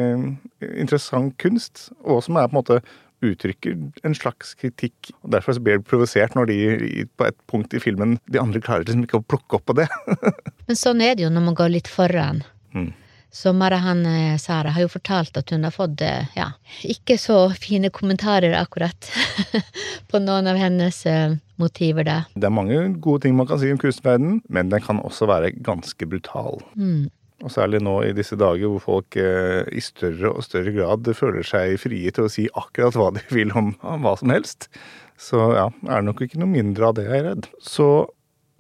interessant 0.74 1.38
kunst, 1.42 1.92
og 2.04 2.24
som 2.26 2.36
er 2.42 2.50
på 2.50 2.58
en 2.58 2.62
måte 2.64 2.82
uttrykker 3.32 3.78
en 4.04 4.18
slags 4.18 4.54
kritikk. 4.60 5.12
og 5.24 5.32
Derfor 5.36 5.60
blir 5.64 5.80
det 5.80 5.88
provosert 5.90 6.36
når 6.38 6.52
de 6.52 7.06
på 7.18 7.28
et 7.28 7.38
punkt 7.50 7.74
i 7.74 7.82
filmen 7.84 8.18
de 8.32 8.42
andre 8.42 8.62
klarer 8.64 8.88
liksom 8.88 9.06
ikke 9.08 9.22
å 9.22 9.28
plukke 9.28 9.60
opp 9.60 9.68
på 9.70 9.78
det. 9.82 9.88
Men 10.68 10.80
sånn 10.80 11.04
er 11.04 11.16
det 11.16 11.28
jo 11.28 11.32
når 11.34 11.48
man 11.48 11.58
går 11.58 11.74
litt 11.78 11.92
foran. 11.92 12.44
Mm. 12.74 12.92
Så 13.34 13.50
Marahan 13.54 14.06
eh, 14.06 14.38
Sara 14.38 14.70
har 14.70 14.84
jo 14.86 14.92
fortalt 14.94 15.38
at 15.40 15.50
hun 15.50 15.66
har 15.66 15.74
fått 15.74 16.04
eh, 16.06 16.28
ja, 16.38 16.52
ikke 16.86 17.18
så 17.18 17.48
fine 17.58 17.90
kommentarer 17.90 18.54
akkurat 18.60 19.10
på 20.12 20.22
noen 20.22 20.52
av 20.52 20.60
hennes 20.62 21.00
eh, 21.10 21.34
motiver, 21.58 22.06
da. 22.06 22.20
Det 22.38 22.46
er 22.46 22.54
mange 22.54 22.78
gode 23.02 23.26
ting 23.26 23.34
man 23.40 23.50
kan 23.50 23.58
si 23.62 23.72
om 23.74 23.82
kunstverdenen, 23.82 24.44
men 24.54 24.70
den 24.70 24.86
kan 24.86 25.02
også 25.02 25.26
være 25.32 25.50
ganske 25.66 26.06
brutal. 26.12 26.62
Mm. 26.78 27.10
Og 27.44 27.52
særlig 27.52 27.82
nå 27.84 27.98
i 28.08 28.14
disse 28.16 28.38
dager 28.40 28.72
hvor 28.72 28.84
folk 28.84 29.18
eh, 29.20 29.64
i 29.76 29.82
større 29.84 30.32
og 30.32 30.46
større 30.46 30.72
grad 30.76 31.10
føler 31.18 31.44
seg 31.48 31.76
frie 31.82 32.12
til 32.16 32.28
å 32.28 32.32
si 32.32 32.48
akkurat 32.56 32.96
hva 32.98 33.10
de 33.18 33.24
vil 33.36 33.52
om, 33.60 33.74
om 33.84 34.06
hva 34.08 34.16
som 34.20 34.32
helst. 34.34 34.70
Så 35.20 35.40
ja, 35.58 35.68
er 35.88 36.02
det 36.02 36.08
nok 36.10 36.24
ikke 36.26 36.40
noe 36.42 36.52
mindre 36.52 36.90
av 36.90 36.98
det, 36.98 37.08
jeg 37.10 37.20
er 37.20 37.28
redd. 37.32 37.50
Så 37.62 37.90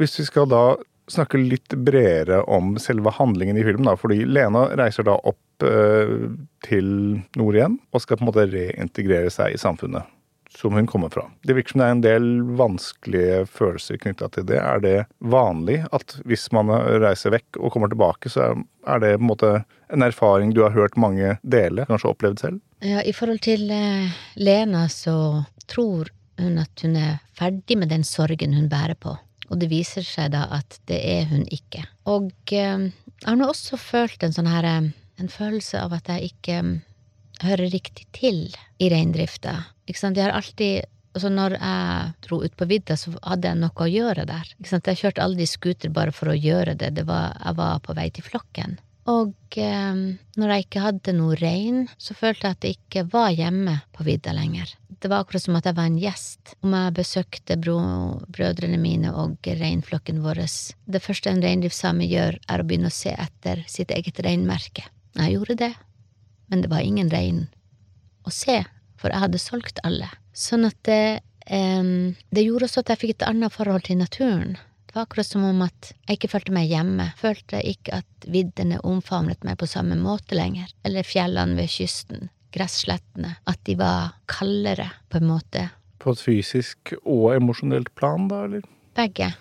hvis 0.02 0.20
vi 0.20 0.28
skal 0.28 0.50
da 0.52 0.66
snakke 1.12 1.40
litt 1.40 1.76
bredere 1.84 2.42
om 2.52 2.76
selve 2.80 3.12
handlingen 3.16 3.58
i 3.60 3.64
filmen, 3.66 3.88
da, 3.88 3.96
fordi 4.00 4.24
Lena 4.28 4.70
reiser 4.80 5.08
da 5.08 5.18
opp 5.20 5.66
eh, 5.68 6.28
til 6.68 6.90
nord 7.40 7.60
igjen 7.60 7.80
og 7.92 8.04
skal 8.04 8.20
på 8.20 8.26
en 8.26 8.32
måte 8.32 8.48
reintegrere 8.52 9.32
seg 9.34 9.56
i 9.56 9.62
samfunnet 9.62 10.13
som 10.58 10.74
hun 10.78 10.88
kommer 10.88 11.10
fra. 11.10 11.26
Det 11.44 11.56
virker 11.58 11.74
som 11.74 11.82
det 11.82 11.88
er 11.88 11.96
en 11.96 12.04
del 12.04 12.28
vanskelige 12.60 13.40
følelser 13.50 14.00
knytta 14.02 14.30
til 14.34 14.48
det. 14.50 14.60
Er 14.62 14.84
det 14.84 14.96
vanlig 15.20 15.82
at 15.92 16.18
hvis 16.30 16.50
man 16.56 16.72
reiser 17.04 17.34
vekk 17.34 17.60
og 17.60 17.74
kommer 17.74 17.92
tilbake, 17.92 18.32
så 18.32 18.54
er 18.88 19.04
det 19.04 19.16
på 19.18 19.24
en 19.24 19.32
måte 19.32 19.54
en 19.94 20.06
erfaring 20.06 20.54
du 20.54 20.64
har 20.66 20.76
hørt 20.76 20.98
mange 21.00 21.38
dele, 21.42 21.88
kanskje 21.90 22.14
opplevd 22.14 22.46
selv? 22.46 22.62
Ja, 22.84 23.02
i 23.02 23.14
forhold 23.16 23.44
til 23.46 23.70
eh, 23.72 24.14
Lena 24.36 24.88
så 24.92 25.44
tror 25.72 26.12
hun 26.42 26.58
at 26.62 26.82
hun 26.84 26.98
er 27.00 27.22
ferdig 27.38 27.78
med 27.80 27.94
den 27.94 28.04
sorgen 28.08 28.56
hun 28.58 28.70
bærer 28.72 28.98
på. 29.00 29.16
Og 29.52 29.60
det 29.62 29.70
viser 29.72 30.06
seg 30.06 30.34
da 30.34 30.48
at 30.56 30.80
det 30.90 30.98
er 30.98 31.28
hun 31.30 31.46
ikke. 31.54 31.86
Og 32.10 32.32
eh, 32.52 32.90
jeg 32.90 33.30
har 33.30 33.40
nå 33.40 33.50
også 33.50 33.80
følt 33.80 34.26
en 34.26 34.36
sånn 34.36 34.50
her 34.52 34.68
eh, 34.68 34.92
en 35.22 35.30
følelse 35.30 35.80
av 35.80 35.94
at 35.96 36.10
jeg 36.10 36.34
ikke 36.34 36.58
hører 37.44 37.72
riktig 37.74 38.08
til 38.16 38.48
i 38.82 38.90
reindrifta. 38.92 39.73
Ikke 39.90 40.00
sant, 40.00 40.20
jeg 40.20 40.30
har 40.30 40.36
alltid 40.38 40.90
Altså 41.14 41.30
når 41.30 41.54
jeg 41.60 42.14
dro 42.26 42.40
ut 42.42 42.56
på 42.58 42.66
vidda, 42.66 42.96
så 42.98 43.12
hadde 43.22 43.46
jeg 43.46 43.60
noe 43.62 43.84
å 43.86 43.86
gjøre 43.86 44.24
der. 44.26 44.48
Ikke 44.58 44.72
sant? 44.72 44.88
Jeg 44.90 44.98
kjørte 44.98 45.22
aldri 45.22 45.46
scooter 45.46 45.92
bare 45.94 46.10
for 46.10 46.32
å 46.32 46.34
gjøre 46.34 46.74
det, 46.74 46.90
det 46.98 47.04
var, 47.06 47.36
jeg 47.38 47.54
var 47.60 47.84
på 47.86 47.94
vei 47.94 48.08
til 48.16 48.26
flokken. 48.26 48.80
Og 49.14 49.58
eh, 49.60 50.00
når 50.40 50.54
jeg 50.54 50.66
ikke 50.66 50.84
hadde 50.88 51.14
noe 51.18 51.38
rein, 51.38 51.84
så 52.02 52.16
følte 52.16 52.48
jeg 52.48 52.58
at 52.58 52.66
jeg 52.66 52.78
ikke 52.80 53.06
var 53.14 53.30
hjemme 53.36 53.76
på 53.94 54.08
vidda 54.08 54.34
lenger. 54.34 54.74
Det 55.04 55.10
var 55.12 55.22
akkurat 55.22 55.44
som 55.44 55.58
at 55.60 55.68
jeg 55.68 55.76
var 55.76 55.90
en 55.90 55.98
gjest. 56.00 56.54
Om 56.64 56.76
jeg 56.78 56.96
besøkte 56.96 57.58
bro, 57.60 57.78
brødrene 58.32 58.80
mine 58.80 59.12
og 59.12 59.50
reinflokken 59.62 60.22
vår. 60.24 60.46
Det 60.88 61.02
første 61.04 61.30
en 61.34 61.44
reindriftssame 61.44 62.08
gjør, 62.08 62.40
er 62.48 62.64
å 62.64 62.68
begynne 62.68 62.90
å 62.90 62.96
se 62.96 63.12
etter 63.12 63.66
sitt 63.68 63.92
eget 63.92 64.24
reinmerke. 64.24 64.88
Jeg 65.20 65.36
gjorde 65.36 65.60
det, 65.60 65.74
men 66.50 66.64
det 66.64 66.72
var 66.72 66.88
ingen 66.88 67.12
rein 67.12 67.44
å 68.24 68.32
se, 68.32 68.64
for 69.04 69.12
jeg 69.12 69.26
hadde 69.26 69.42
solgt 69.42 69.82
alle. 69.84 70.08
Sånn 70.32 70.64
at 70.70 70.78
det, 70.88 71.24
um, 71.52 72.14
det 72.32 72.46
gjorde 72.46 72.70
også 72.70 72.86
at 72.86 72.94
jeg 72.94 73.02
fikk 73.02 73.18
et 73.18 73.26
annet 73.28 73.52
forhold 73.52 73.84
til 73.90 74.00
naturen. 74.00 74.56
Det 74.88 74.96
var 74.96 75.08
akkurat 75.08 75.28
som 75.28 75.44
om 75.44 75.62
at 75.66 75.90
jeg 76.06 76.20
ikke 76.20 76.32
følte 76.32 76.54
meg 76.56 76.70
hjemme. 76.72 77.10
Følte 77.20 77.60
ikke 77.68 78.00
at 78.00 78.28
viddene 78.30 78.80
omfavnet 78.86 79.44
meg 79.44 79.58
på 79.60 79.68
samme 79.68 79.98
måte 80.00 80.38
lenger. 80.38 80.70
Eller 80.86 81.08
fjellene 81.08 81.58
ved 81.58 81.72
kysten. 81.74 82.30
Gresslettene. 82.54 83.36
At 83.50 83.60
de 83.68 83.76
var 83.80 84.14
kaldere, 84.30 84.92
på 85.10 85.20
en 85.20 85.32
måte. 85.32 85.66
På 85.98 86.14
et 86.14 86.22
fysisk 86.22 86.94
og 87.02 87.34
emosjonelt 87.34 87.90
plan, 87.98 88.30
da, 88.30 88.44
eller? 88.46 88.68
Begge. 88.94 89.34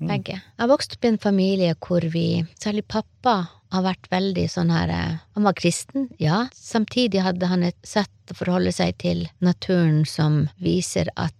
Begge. 0.00 0.40
Jeg 0.40 0.72
vokste 0.72 0.96
opp 0.96 1.06
i 1.06 1.12
en 1.12 1.20
familie 1.20 1.76
hvor 1.84 2.08
vi, 2.12 2.26
særlig 2.60 2.86
pappa, 2.88 3.36
har 3.74 3.84
vært 3.84 4.10
veldig 4.12 4.44
sånn 4.50 4.72
her 4.72 4.92
eh, 4.92 5.16
Han 5.36 5.46
var 5.48 5.56
kristen, 5.58 6.08
ja. 6.22 6.44
Samtidig 6.54 7.24
hadde 7.24 7.48
han 7.50 7.66
et 7.66 7.78
sett 7.86 8.32
å 8.32 8.36
forholde 8.38 8.72
seg 8.74 8.96
til 9.02 9.26
naturen 9.44 10.04
som 10.08 10.44
viser 10.62 11.10
at 11.16 11.34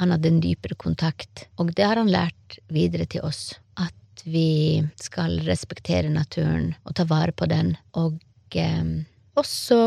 han 0.00 0.12
hadde 0.12 0.28
en 0.28 0.42
dypere 0.44 0.76
kontakt. 0.76 1.46
Og 1.56 1.72
det 1.76 1.86
har 1.88 1.96
han 1.96 2.12
lært 2.12 2.58
videre 2.72 3.06
til 3.08 3.24
oss. 3.24 3.54
At 3.80 4.24
vi 4.28 4.84
skal 5.00 5.40
respektere 5.46 6.12
naturen 6.12 6.74
og 6.84 6.96
ta 6.98 7.06
vare 7.08 7.32
på 7.32 7.48
den. 7.50 7.74
Og 7.96 8.20
eh, 8.56 8.84
også 9.36 9.78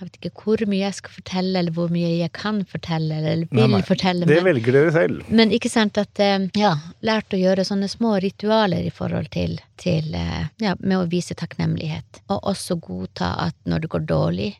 jeg 0.00 0.08
vet 0.08 0.16
ikke 0.18 0.42
hvor 0.44 0.62
mye 0.68 0.80
jeg 0.84 0.94
skal 0.98 1.12
fortelle, 1.14 1.58
eller 1.60 1.72
hvor 1.76 1.88
mye 1.94 2.08
jeg 2.18 2.32
kan 2.34 2.64
fortelle, 2.68 3.14
eller 3.20 3.44
vil 3.46 3.60
Nei, 3.60 3.66
nei, 3.76 3.82
fortelle. 3.86 4.26
Det 4.26 4.36
men- 4.42 4.48
velger 4.50 4.72
dere 4.72 4.92
selv. 4.92 5.22
men 5.30 5.50
ikke 5.54 5.70
sant 5.70 5.96
at 5.98 6.20
eh, 6.20 6.48
Ja, 6.58 6.74
lært 7.02 7.30
å 7.32 7.40
gjøre 7.40 7.64
sånne 7.64 7.88
små 7.88 8.16
ritualer 8.20 8.84
i 8.84 8.90
forhold 8.90 9.30
til, 9.30 9.58
til 9.78 10.14
eh, 10.14 10.46
Ja, 10.60 10.74
med 10.80 10.98
å 10.98 11.08
vise 11.10 11.34
takknemlighet. 11.34 12.22
Og 12.28 12.42
også 12.54 12.76
godta 12.80 13.34
at 13.46 13.54
når 13.64 13.80
det 13.86 13.90
går 13.90 14.06
dårlig, 14.06 14.52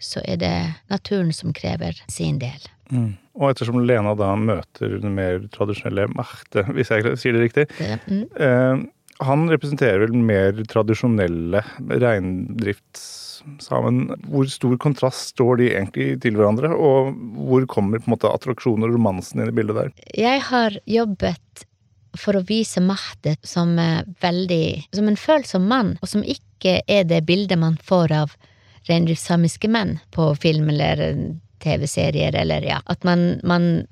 så 0.00 0.22
er 0.24 0.36
det 0.40 0.54
naturen 0.88 1.32
som 1.32 1.52
krever 1.52 1.92
sin 2.08 2.38
del. 2.40 2.56
Og 2.90 3.44
ettersom 3.52 3.84
Lena 3.86 4.16
da 4.18 4.32
møter 4.34 4.96
den 4.98 5.12
mer 5.14 5.44
tradisjonelle 5.54 6.08
Marte, 6.10 6.64
hvis 6.74 6.88
jeg 6.90 7.04
sier 7.20 7.36
det 7.36 7.42
riktig, 7.44 7.66
Det, 7.78 8.00
mm, 8.08 8.24
eh, 8.40 8.80
han 9.20 9.50
representerer 9.50 10.06
vel 10.06 10.22
mer 10.24 10.64
tradisjonelle 10.70 11.62
reindriftssamen. 11.88 14.14
Hvor 14.30 14.46
stor 14.52 14.76
kontrast 14.80 15.28
står 15.34 15.56
de 15.60 15.66
egentlig 15.74 16.08
til 16.24 16.36
hverandre, 16.38 16.68
og 16.74 17.14
hvor 17.48 17.62
kommer 17.70 18.00
på 18.00 18.06
en 18.08 18.14
måte 18.16 18.32
attraksjonen 18.32 18.84
og 18.88 18.94
romansen 18.96 19.36
inn 19.42 19.52
i 19.52 19.56
bildet 19.56 19.78
der? 19.78 19.88
Jeg 20.16 20.38
har 20.48 20.70
jobbet 20.88 21.66
for 22.18 22.36
å 22.36 22.46
vise 22.46 22.80
Mahde 22.82 23.36
som 23.46 23.78
eh, 23.78 24.02
veldig 24.22 24.88
Som 24.96 25.08
en 25.10 25.20
følsom 25.20 25.68
mann, 25.70 25.96
og 26.02 26.08
som 26.10 26.22
ikke 26.26 26.80
er 26.90 27.04
det 27.06 27.26
bildet 27.28 27.58
man 27.60 27.78
får 27.86 28.12
av 28.16 28.28
reindriftssamiske 28.88 29.68
menn 29.70 29.98
på 30.14 30.34
film 30.40 30.68
eller 30.72 30.96
TV-serier, 31.62 32.34
eller 32.34 32.66
ja 32.66 32.80
At 32.90 33.04
man, 33.06 33.40
man 33.44 33.86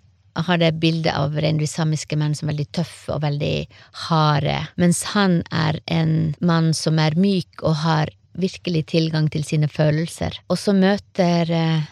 har 0.46 0.60
det 0.60 0.72
bildet 0.82 1.14
av 1.16 1.36
reindriftssamiske 1.38 2.18
menn 2.20 2.36
som 2.38 2.50
veldig 2.50 2.68
tøffe 2.76 3.14
og 3.14 3.22
veldig 3.24 3.68
harde, 4.08 4.58
mens 4.80 5.02
han 5.14 5.40
er 5.50 5.80
en 5.90 6.34
mann 6.40 6.72
som 6.76 7.00
er 7.02 7.18
myk 7.18 7.62
og 7.62 7.80
har 7.82 8.12
virkelig 8.38 8.86
tilgang 8.92 9.28
til 9.32 9.44
sine 9.44 9.68
følelser. 9.70 10.36
Og 10.48 10.60
så 10.60 10.74
møter 10.76 11.50
eh, 11.50 11.88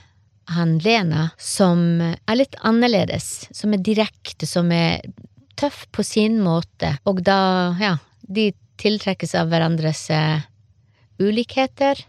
han 0.55 0.76
Lena, 0.85 1.31
som 1.38 2.00
er 2.03 2.38
litt 2.38 2.55
annerledes, 2.62 3.49
som 3.50 3.75
er 3.75 3.83
direkte, 3.83 4.47
som 4.47 4.71
er 4.73 5.03
tøff 5.59 5.87
på 5.93 6.05
sin 6.07 6.38
måte, 6.45 6.97
og 7.09 7.25
da, 7.26 7.75
ja, 7.81 7.97
de 8.21 8.53
tiltrekkes 8.81 9.35
av 9.38 9.50
hverandres 9.50 10.05
eh, 10.12 10.45
ulikheter, 11.19 12.05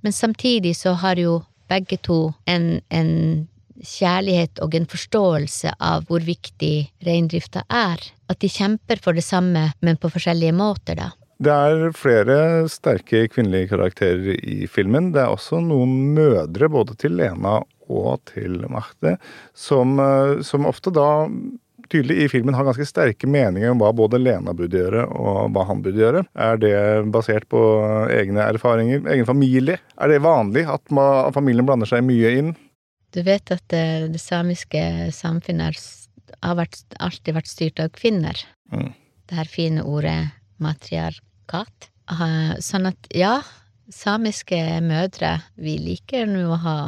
men 0.00 0.14
samtidig 0.14 0.76
så 0.78 0.94
har 1.02 1.18
jo 1.18 1.40
begge 1.68 1.98
to 1.98 2.32
en, 2.46 2.80
en 2.88 3.48
kjærlighet 3.82 4.62
og 4.64 4.74
en 4.78 4.88
forståelse 4.90 5.74
av 5.82 6.06
hvor 6.08 6.24
viktig 6.24 6.88
reindrifta 7.06 7.64
er. 7.68 8.00
At 8.30 8.40
de 8.42 8.50
kjemper 8.50 9.00
for 9.02 9.16
det 9.16 9.24
samme, 9.26 9.70
men 9.84 10.00
på 10.00 10.10
forskjellige 10.12 10.56
måter, 10.56 10.98
da. 10.98 11.12
Det 11.36 11.52
er 11.52 11.92
flere 11.92 12.38
sterke 12.72 13.26
kvinnelige 13.28 13.74
karakterer 13.74 14.38
i 14.40 14.64
filmen. 14.72 15.10
Det 15.12 15.20
er 15.20 15.34
også 15.34 15.60
noen 15.60 16.14
mødre, 16.16 16.70
både 16.72 16.96
til 16.96 17.18
Lena 17.18 17.58
og 17.92 18.22
til 18.32 18.64
Marte, 18.72 19.18
som, 19.54 19.98
eh, 20.00 20.40
som 20.42 20.66
ofte 20.66 20.90
da 20.90 21.28
tydelig 21.92 22.16
i 22.24 22.28
filmen 22.28 22.56
har 22.56 22.66
ganske 22.66 22.86
sterke 22.88 23.28
meninger 23.30 23.70
om 23.70 23.78
hva 23.78 23.92
både 23.94 24.18
Lena 24.18 24.54
burde 24.56 24.80
gjøre 24.80 25.04
og 25.06 25.52
hva 25.54 25.66
han 25.68 25.82
burde 25.84 26.02
gjøre. 26.02 26.24
Er 26.34 26.58
det 26.58 26.76
basert 27.14 27.46
på 27.52 27.60
egne 28.10 28.42
erfaringer, 28.42 29.04
egen 29.12 29.28
familie? 29.28 29.78
Er 30.00 30.10
det 30.10 30.24
vanlig 30.24 30.66
at 30.66 30.82
familien 31.36 31.68
blander 31.68 31.86
seg 31.86 32.02
mye 32.06 32.32
inn? 32.40 32.54
Du 33.16 33.22
vet 33.24 33.48
at 33.54 33.64
det, 33.72 34.12
det 34.12 34.20
samiske 34.20 34.80
samfunnet 35.16 35.80
har 36.44 36.56
vært, 36.58 36.82
alltid 37.00 37.38
vært 37.38 37.48
styrt 37.48 37.80
av 37.80 37.92
kvinner. 37.96 38.42
Mm. 38.72 38.90
Det 39.26 39.38
her 39.38 39.48
fine 39.48 39.84
ordet 39.88 40.18
matriarkat. 40.62 41.88
Sånn 42.62 42.90
at 42.92 43.08
ja, 43.16 43.38
samiske 43.92 44.58
mødre, 44.84 45.38
vi 45.56 45.78
liker 45.80 46.28
nå 46.28 46.44
å 46.52 46.60
ha 46.60 46.78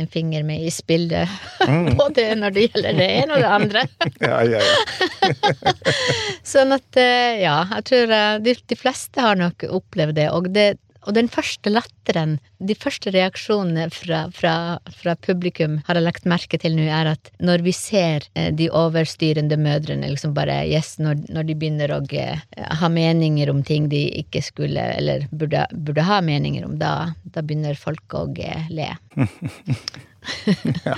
en 0.00 0.08
finger 0.08 0.42
med 0.48 0.64
i 0.64 0.70
spillet. 0.72 1.28
Både 2.00 2.30
når 2.40 2.56
det 2.56 2.66
gjelder 2.68 2.96
det 2.96 3.08
ene 3.20 3.36
og 3.36 3.44
det 3.44 3.54
andre. 3.58 3.86
Ja, 4.30 4.40
ja, 4.44 4.60
ja. 4.64 5.74
Sånn 6.52 6.72
at 6.76 6.96
eh, 7.00 7.42
ja, 7.42 7.56
jeg 7.76 7.86
tror 7.90 8.14
eh, 8.16 8.36
de, 8.44 8.54
de 8.72 8.78
fleste 8.78 9.24
har 9.24 9.36
nok 9.36 9.66
opplevd 9.68 10.16
det. 10.16 10.28
Og, 10.32 10.48
det. 10.54 10.70
Og 11.06 11.14
den 11.16 11.28
første 11.32 11.72
latteren, 11.72 12.38
de 12.60 12.74
første 12.76 13.12
reaksjonene 13.14 13.86
fra, 13.94 14.22
fra, 14.36 14.54
fra 14.92 15.14
publikum, 15.24 15.78
har 15.86 15.98
jeg 15.98 16.06
lagt 16.06 16.28
merke 16.28 16.60
til 16.60 16.76
nå, 16.76 16.84
er 16.90 17.12
at 17.14 17.30
når 17.40 17.64
vi 17.66 17.74
ser 17.76 18.26
eh, 18.34 18.50
de 18.56 18.68
overstyrende 18.68 19.56
mødrene 19.60 20.10
liksom 20.12 20.34
bare 20.36 20.60
Yes, 20.70 20.98
når, 21.00 21.24
når 21.32 21.48
de 21.48 21.56
begynner 21.58 21.94
å 21.94 22.00
eh, 22.12 22.42
ha 22.80 22.92
meninger 22.92 23.50
om 23.52 23.62
ting 23.66 23.88
de 23.92 24.06
ikke 24.20 24.42
skulle, 24.44 24.84
eller 25.00 25.26
burde, 25.32 25.64
burde 25.72 26.04
ha 26.06 26.20
meninger 26.24 26.66
om, 26.68 26.76
da, 26.80 27.14
da 27.24 27.44
begynner 27.44 27.78
folk 27.80 28.18
å 28.18 28.26
eh, 28.36 28.68
le. 28.70 28.92
Ja, 30.84 30.94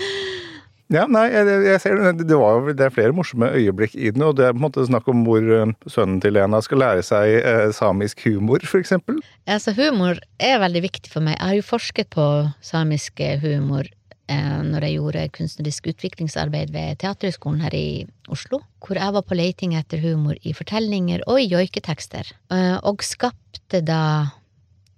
nei, 1.08 1.24
jeg, 1.32 1.48
jeg 1.66 1.80
ser 1.82 1.98
det. 2.00 2.26
Det, 2.28 2.36
var, 2.38 2.66
det 2.76 2.86
er 2.86 2.92
flere 2.94 3.14
morsomme 3.16 3.48
øyeblikk 3.56 3.94
i 3.96 4.10
den, 4.12 4.24
og 4.26 4.36
det 4.38 4.48
er 4.48 4.54
på 4.54 4.60
en 4.60 4.66
måte 4.66 4.84
snakk 4.88 5.08
om 5.12 5.24
hvor 5.26 5.40
eh, 5.40 5.72
sønnen 5.90 6.20
til 6.22 6.36
Lena 6.36 6.60
skal 6.64 6.82
lære 6.82 7.06
seg 7.06 7.38
eh, 7.40 7.64
samisk 7.76 8.26
humor, 8.26 8.64
eksempel. 8.82 9.22
Altså, 9.46 9.74
humor 9.76 10.20
er 10.42 10.60
veldig 10.62 10.84
viktig 10.84 11.12
for 11.12 11.24
meg. 11.24 11.38
Jeg 11.38 11.48
har 11.48 11.58
jo 11.60 11.66
forsket 11.66 12.12
på 12.12 12.28
samisk 12.64 13.22
humor 13.42 13.88
eh, 14.30 14.58
når 14.68 14.86
jeg 14.86 14.98
gjorde 14.98 15.24
kunstnerisk 15.38 15.88
utviklingsarbeid 15.94 16.74
ved 16.74 17.00
Teaterhøgskolen 17.02 17.62
her 17.64 17.76
i 17.76 17.86
Oslo, 18.32 18.62
hvor 18.84 19.00
jeg 19.00 19.16
var 19.16 19.26
på 19.26 19.38
leiting 19.38 19.76
etter 19.78 20.02
humor 20.02 20.36
i 20.42 20.54
fortellinger 20.56 21.24
og 21.28 21.40
i 21.40 21.48
joiketekster, 21.50 22.34
eh, 22.52 22.76
og 22.82 23.04
skapte 23.06 23.82
da 23.86 24.02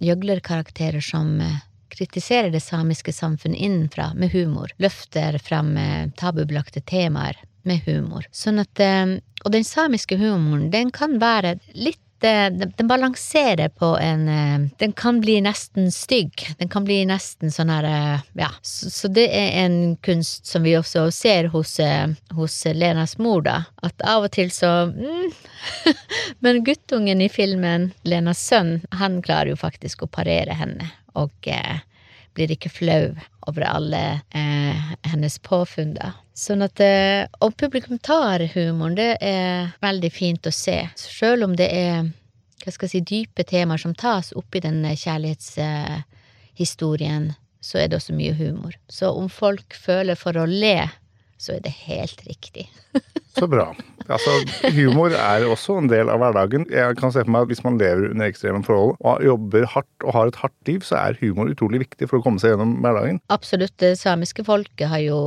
gjøglerkarakterer 0.04 1.04
som 1.04 1.38
eh, 1.42 1.62
kritiserer 1.94 2.50
det 2.50 2.60
samiske 2.60 3.12
samfunn 3.12 3.54
innenfra 3.54 4.12
med 4.14 4.32
humor, 4.32 4.72
løfter 4.76 5.38
frem 5.38 5.76
eh, 5.76 6.06
tabubelagte 6.16 6.80
temaer 6.80 7.38
med 7.64 7.84
humor. 7.86 8.26
Sånn 8.32 8.60
at, 8.62 8.80
eh, 8.80 9.18
og 9.44 9.52
den 9.52 9.64
samiske 9.64 10.18
humoren, 10.20 10.70
den 10.70 10.90
kan 10.94 11.18
være 11.22 11.56
litt 11.72 12.00
eh, 12.24 12.48
den 12.52 12.88
balanserer 12.88 13.68
på 13.68 13.94
en 14.00 14.26
Den 14.78 14.92
kan 14.92 15.20
bli 15.20 15.40
nesten 15.44 15.90
stygg. 15.92 16.46
Den 16.58 16.68
kan 16.68 16.84
bli 16.84 17.02
nesten 17.06 17.52
sånn 17.52 17.72
her 17.72 17.88
Ja. 18.32 18.50
Så 18.62 19.08
det 19.08 19.26
er 19.28 19.64
en 19.64 19.96
kunst 19.96 20.46
som 20.46 20.62
vi 20.62 20.76
også 20.78 21.10
ser 21.12 21.50
hos, 21.52 21.78
hos 22.32 22.64
Lenas 22.64 23.18
mor, 23.18 23.42
da. 23.42 23.64
At 23.82 24.00
av 24.02 24.24
og 24.24 24.32
til 24.32 24.50
så 24.50 24.90
mm, 24.92 25.32
Men 26.44 26.64
guttungen 26.64 27.20
i 27.20 27.28
filmen, 27.28 27.92
Lenas 28.04 28.40
sønn, 28.40 28.80
han 28.90 29.22
klarer 29.22 29.52
jo 29.52 29.60
faktisk 29.60 30.04
å 30.04 30.10
parere 30.10 30.56
henne. 30.56 30.92
Og 31.20 31.50
eh, 31.50 31.82
blir 32.34 32.50
ikke 32.50 32.72
flau 32.72 33.14
over 33.48 33.64
alle 33.68 34.20
eh, 34.34 34.74
hennes 35.06 35.38
påfunn. 35.44 35.96
Sånn 36.34 36.62
at 36.66 36.80
eh, 36.82 37.26
Og 37.44 37.54
publikum 37.60 37.98
tar 38.02 38.40
humoren, 38.54 38.96
det 38.98 39.12
er 39.22 39.70
veldig 39.84 40.12
fint 40.12 40.46
å 40.46 40.52
se. 40.54 40.88
Sjøl 40.98 41.42
om 41.46 41.56
det 41.58 41.68
er 41.70 42.04
hva 42.64 42.72
skal 42.72 42.86
jeg 42.88 42.94
si, 42.94 43.00
dype 43.04 43.44
temaer 43.44 43.80
som 43.80 43.92
tas 43.92 44.32
opp 44.38 44.54
i 44.56 44.60
den 44.64 44.84
kjærlighetshistorien, 44.88 47.24
eh, 47.28 47.34
så 47.60 47.78
er 47.80 47.88
det 47.88 47.96
også 47.98 48.12
mye 48.16 48.34
humor. 48.38 48.72
Så 48.88 49.10
om 49.12 49.28
folk 49.32 49.74
føler 49.76 50.14
for 50.16 50.36
å 50.40 50.46
le, 50.48 50.88
så 51.40 51.56
er 51.56 51.64
det 51.64 51.72
helt 51.84 52.20
riktig. 52.28 52.66
så 53.38 53.48
bra. 53.50 53.70
Altså, 54.04 54.34
humor 54.76 55.14
er 55.16 55.46
også 55.48 55.78
en 55.80 55.88
del 55.90 56.10
av 56.12 56.20
hverdagen. 56.20 56.66
Jeg 56.72 56.98
kan 57.00 57.12
se 57.14 57.24
for 57.24 57.32
meg 57.32 57.46
at 57.46 57.52
Hvis 57.54 57.64
man 57.64 57.78
lever 57.80 58.10
under 58.10 58.28
ekstreme 58.28 58.60
forhold 58.66 58.98
og 59.00 59.24
jobber 59.24 59.66
hardt 59.72 60.06
og 60.06 60.14
har 60.16 60.30
et 60.30 60.40
hardt 60.42 60.70
liv, 60.70 60.84
så 60.84 61.00
er 61.00 61.18
humor 61.22 61.50
utrolig 61.52 61.84
viktig 61.86 62.10
for 62.10 62.20
å 62.20 62.26
komme 62.26 62.42
seg 62.42 62.54
gjennom 62.54 62.76
hverdagen. 62.84 63.20
Absolutt. 63.32 63.76
Det 63.80 63.94
samiske 64.00 64.44
folket 64.46 64.90
har 64.92 65.02
jo 65.04 65.18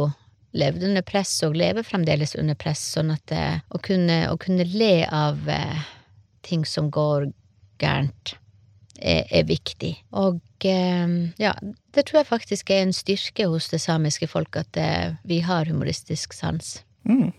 levd 0.57 0.87
under 0.89 1.05
press 1.05 1.33
og 1.45 1.57
lever 1.57 1.85
fremdeles 1.85 2.35
under 2.39 2.57
press, 2.57 2.81
sånn 2.95 3.11
at 3.13 3.33
eh, 3.35 3.59
å, 3.69 3.81
kunne, 3.83 4.23
å 4.31 4.37
kunne 4.41 4.65
le 4.71 5.05
av 5.05 5.49
eh, 5.51 5.85
ting 6.47 6.63
som 6.65 6.89
går 6.93 7.29
gærent, 7.81 8.37
er, 8.97 9.25
er 9.29 9.47
viktig. 9.49 9.93
Og 10.17 10.39
eh, 10.67 11.15
ja, 11.41 11.53
det 11.95 12.07
tror 12.07 12.21
jeg 12.21 12.31
faktisk 12.31 12.71
er 12.73 12.85
en 12.85 12.95
styrke 12.95 13.47
hos 13.51 13.69
det 13.73 13.81
samiske 13.83 14.29
folk, 14.31 14.55
at 14.59 14.69
det, 14.77 14.91
vi 15.27 15.41
har 15.45 15.69
humoristisk 15.69 16.35
sans. 16.37 16.79
Mm. 17.07 17.31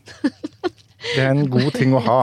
Det 0.99 1.23
er 1.23 1.31
en 1.31 1.49
god 1.50 1.71
ting 1.77 1.93
å 1.95 2.03
ha. 2.03 2.21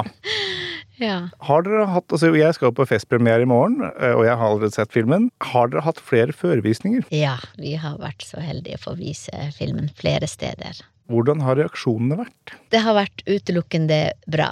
ja. 1.07 1.19
Har 1.47 1.63
dere 1.67 1.85
hatt, 1.91 2.07
altså 2.11 2.33
Jeg 2.35 2.57
skal 2.57 2.73
på 2.75 2.87
festpremiere 2.89 3.45
i 3.45 3.49
morgen, 3.49 3.85
eh, 3.93 4.15
og 4.15 4.25
jeg 4.27 4.35
har 4.35 4.49
allerede 4.49 4.75
sett 4.75 4.95
filmen. 4.95 5.29
Har 5.53 5.71
dere 5.71 5.85
hatt 5.85 6.01
flere 6.03 6.35
førevisninger? 6.35 7.07
Ja, 7.15 7.37
vi 7.61 7.75
har 7.79 7.99
vært 8.01 8.25
så 8.27 8.43
heldige 8.43 8.81
å 8.81 8.85
få 8.89 8.97
vise 8.99 9.49
filmen 9.55 9.91
flere 9.95 10.29
steder. 10.29 10.83
Hvordan 11.11 11.43
har 11.45 11.59
reaksjonene 11.59 12.17
vært? 12.23 12.55
Det 12.73 12.81
har 12.81 12.97
vært 12.97 13.21
utelukkende 13.29 13.99
bra. 14.31 14.49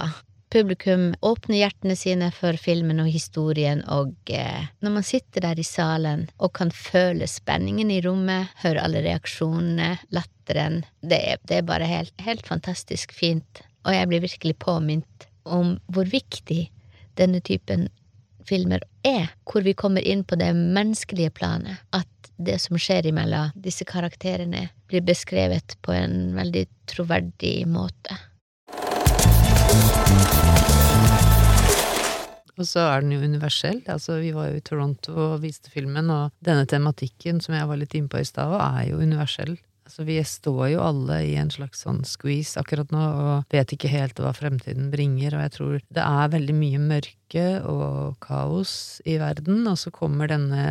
Publikum 0.54 1.08
åpner 1.26 1.64
hjertene 1.64 1.96
sine 1.98 2.30
for 2.30 2.54
filmen 2.62 3.02
og 3.02 3.10
historien, 3.10 3.82
og 3.90 4.14
eh, 4.30 4.70
når 4.86 4.96
man 5.00 5.06
sitter 5.06 5.42
der 5.48 5.58
i 5.58 5.66
salen 5.66 6.28
og 6.38 6.54
kan 6.54 6.70
føle 6.70 7.26
spenningen 7.26 7.90
i 7.90 7.98
rommet, 8.04 8.54
høre 8.62 8.86
alle 8.86 9.02
reaksjonene, 9.02 9.96
latteren, 10.14 10.84
det 11.02 11.18
er, 11.32 11.42
det 11.50 11.58
er 11.58 11.66
bare 11.66 11.90
helt, 11.90 12.14
helt 12.22 12.46
fantastisk 12.46 13.12
fint 13.16 13.64
og 13.84 13.92
jeg 13.92 14.08
blir 14.10 14.24
virkelig 14.24 14.56
påminnet 14.64 15.28
om 15.44 15.76
hvor 15.92 16.08
viktig 16.08 16.66
denne 17.18 17.40
typen 17.44 17.88
filmer 18.48 18.82
er, 19.06 19.30
hvor 19.48 19.64
vi 19.64 19.76
kommer 19.76 20.04
inn 20.04 20.24
på 20.24 20.36
det 20.40 20.50
menneskelige 20.56 21.32
planet. 21.36 21.80
At 21.92 22.08
det 22.36 22.58
som 22.64 22.76
skjer 22.80 23.06
imellom 23.08 23.52
disse 23.54 23.86
karakterene, 23.88 24.68
blir 24.90 25.04
beskrevet 25.04 25.76
på 25.84 25.94
en 25.94 26.34
veldig 26.36 26.64
troverdig 26.90 27.56
måte. 27.70 28.16
Og 32.54 32.66
så 32.70 32.84
er 32.86 33.02
den 33.02 33.14
jo 33.16 33.24
universell. 33.24 33.82
Altså, 33.90 34.20
vi 34.22 34.30
var 34.34 34.48
jo 34.50 34.58
i 34.58 34.64
Toronto 34.64 35.14
og 35.34 35.40
viste 35.42 35.72
filmen, 35.74 36.10
og 36.12 36.34
denne 36.44 36.66
tematikken 36.70 37.42
som 37.42 37.56
jeg 37.56 37.68
var 37.68 37.80
litt 37.80 37.94
innpå 37.98 38.22
i 38.22 38.28
stad, 38.28 38.54
er 38.56 38.90
jo 38.92 39.02
universell. 39.02 39.56
Altså, 39.84 40.06
vi 40.08 40.16
står 40.24 40.68
jo 40.72 40.80
alle 40.80 41.18
i 41.26 41.34
en 41.36 41.50
slags 41.52 41.82
sånn 41.84 42.00
squeeze 42.08 42.56
akkurat 42.60 42.94
nå, 42.94 43.02
og 43.04 43.52
vet 43.52 43.74
ikke 43.74 43.90
helt 43.92 44.22
hva 44.22 44.32
fremtiden 44.32 44.88
bringer, 44.94 45.36
og 45.36 45.44
jeg 45.44 45.54
tror 45.58 45.74
det 45.98 46.04
er 46.04 46.32
veldig 46.32 46.56
mye 46.56 46.80
mørke 46.80 47.46
og 47.68 48.16
kaos 48.24 48.74
i 49.04 49.18
verden, 49.20 49.66
og 49.68 49.76
så 49.82 49.92
kommer 49.92 50.32
denne 50.32 50.64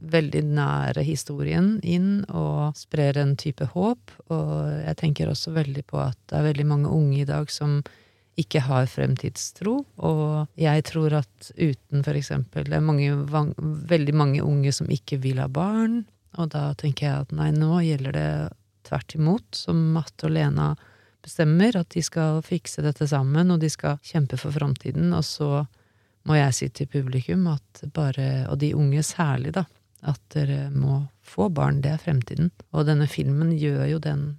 veldig 0.00 0.42
nære 0.56 1.04
historien 1.04 1.74
inn 1.84 2.22
og 2.28 2.76
sprer 2.76 3.20
en 3.20 3.34
type 3.40 3.64
håp, 3.72 4.12
og 4.32 4.52
jeg 4.82 4.96
tenker 5.00 5.32
også 5.32 5.54
veldig 5.56 5.86
på 5.88 6.00
at 6.04 6.18
det 6.28 6.38
er 6.38 6.48
veldig 6.50 6.68
mange 6.68 6.92
unge 6.92 7.22
i 7.22 7.28
dag 7.28 7.52
som 7.52 7.80
ikke 8.40 8.62
har 8.66 8.88
fremtidstro, 8.90 9.74
og 10.02 10.60
jeg 10.60 10.84
tror 10.88 11.20
at 11.20 11.50
uten 11.56 12.04
eksempel 12.14 12.64
Det 12.68 12.78
er 12.78 12.84
mange, 12.84 13.12
veldig 13.90 14.14
mange 14.16 14.42
unge 14.42 14.72
som 14.72 14.90
ikke 14.90 15.20
vil 15.22 15.40
ha 15.42 15.48
barn, 15.48 16.04
og 16.38 16.52
da 16.54 16.70
tenker 16.78 17.06
jeg 17.06 17.26
at 17.26 17.34
nei, 17.34 17.50
nå 17.54 17.80
gjelder 17.84 18.16
det 18.16 18.30
tvert 18.86 19.14
imot, 19.18 19.48
som 19.54 19.80
Matte 19.94 20.28
og 20.28 20.34
Lena 20.36 20.72
bestemmer, 21.22 21.76
at 21.76 21.90
de 21.94 22.02
skal 22.04 22.40
fikse 22.46 22.82
dette 22.84 23.06
sammen, 23.10 23.50
og 23.52 23.60
de 23.62 23.70
skal 23.70 24.00
kjempe 24.06 24.38
for 24.40 24.54
framtiden. 24.54 25.12
Og 25.16 25.24
så 25.26 25.50
må 26.28 26.38
jeg 26.38 26.56
si 26.56 26.68
til 26.74 26.90
publikum 26.90 27.46
at 27.50 27.84
bare, 27.94 28.46
og 28.50 28.60
de 28.62 28.72
unge 28.76 29.02
særlig, 29.06 29.54
da, 29.56 29.66
at 30.06 30.20
dere 30.34 30.68
må 30.72 31.02
få 31.26 31.50
barn. 31.52 31.82
Det 31.84 31.94
er 31.94 32.02
fremtiden. 32.02 32.52
Og 32.72 32.86
denne 32.88 33.08
filmen 33.10 33.52
gjør 33.56 33.86
jo 33.96 34.04
den 34.04 34.30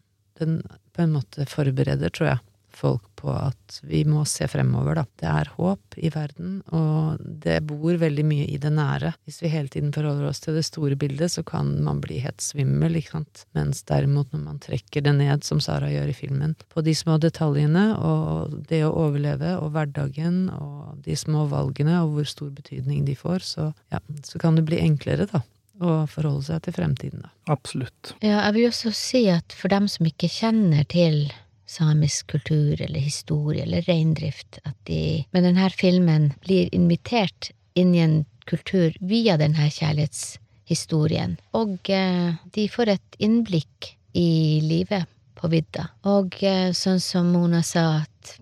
Den 0.41 0.63
på 0.95 1.03
en 1.03 1.11
måte 1.13 1.43
forbereder, 1.45 2.09
tror 2.09 2.27
jeg, 2.27 2.39
folk 2.81 3.05
på 3.21 3.29
at 3.33 3.77
vi 3.87 4.01
må 4.09 4.23
se 4.29 4.47
fremover, 4.49 4.97
da. 4.97 5.05
Det 5.21 5.27
er 5.29 5.51
håp 5.57 5.97
i 6.01 6.09
verden, 6.13 6.57
og 6.73 7.21
det 7.21 7.59
bor 7.69 7.99
veldig 8.01 8.25
mye 8.27 8.47
i 8.49 8.57
det 8.61 8.71
nære. 8.73 9.13
Hvis 9.27 9.41
vi 9.43 9.51
hele 9.53 9.71
tiden 9.71 9.93
forholder 9.95 10.29
oss 10.31 10.41
til 10.43 10.57
det 10.57 10.65
store 10.67 10.97
bildet, 10.99 11.33
så 11.35 11.45
kan 11.47 11.75
man 11.85 12.01
bli 12.03 12.19
helt 12.23 12.41
svimmel, 12.43 12.97
ikke 12.97 13.15
sant. 13.17 13.45
Mens 13.57 13.83
derimot, 13.89 14.31
når 14.33 14.43
man 14.47 14.59
trekker 14.63 15.05
det 15.05 15.15
ned, 15.19 15.45
som 15.47 15.61
Sara 15.63 15.91
gjør 15.93 16.11
i 16.11 16.17
filmen, 16.17 16.57
på 16.73 16.83
de 16.85 16.95
små 16.97 17.19
detaljene 17.21 17.91
og 17.97 18.57
det 18.69 18.83
å 18.87 18.93
overleve 19.05 19.55
og 19.61 19.71
hverdagen 19.75 20.43
og 20.55 21.01
de 21.05 21.15
små 21.17 21.45
valgene 21.51 22.01
og 22.01 22.15
hvor 22.15 22.29
stor 22.29 22.51
betydning 22.55 23.05
de 23.07 23.17
får, 23.17 23.45
så 23.53 23.71
ja, 23.93 24.01
så 24.25 24.41
kan 24.41 24.57
det 24.57 24.65
bli 24.67 24.81
enklere, 24.81 25.29
da 25.29 25.43
å 25.81 26.03
forholde 26.09 26.45
seg 26.45 26.65
til 26.65 26.75
fremtiden, 26.75 27.23
da. 27.25 27.31
Absolutt. 27.51 28.13
Ja, 28.21 28.43
jeg 28.45 28.57
vil 28.57 28.67
også 28.69 28.91
si 28.95 29.23
at 29.33 29.55
for 29.57 29.73
dem 29.73 29.87
som 29.91 30.05
ikke 30.05 30.29
kjenner 30.31 30.85
til 30.89 31.23
samisk 31.71 32.34
kultur 32.34 32.81
eller 32.81 32.99
historie 32.99 33.63
eller 33.63 33.86
reindrift, 33.88 34.60
at 34.67 34.75
de 34.89 35.23
med 35.31 35.47
denne 35.47 35.69
filmen 35.73 36.31
blir 36.43 36.69
invitert 36.75 37.51
inn 37.79 37.95
i 37.95 38.03
en 38.03 38.17
kultur 38.49 38.93
via 38.99 39.38
denne 39.39 39.69
kjærlighetshistorien. 39.71 41.38
Og 41.57 41.91
eh, 41.93 42.36
de 42.53 42.67
får 42.71 42.95
et 42.95 43.19
innblikk 43.23 43.93
i 44.17 44.60
livet 44.65 45.07
på 45.39 45.49
vidda. 45.51 45.88
Og 46.12 46.36
eh, 46.43 46.71
sånn 46.75 46.99
som 47.03 47.31
Mona 47.31 47.63
sa, 47.63 48.01
at 48.03 48.36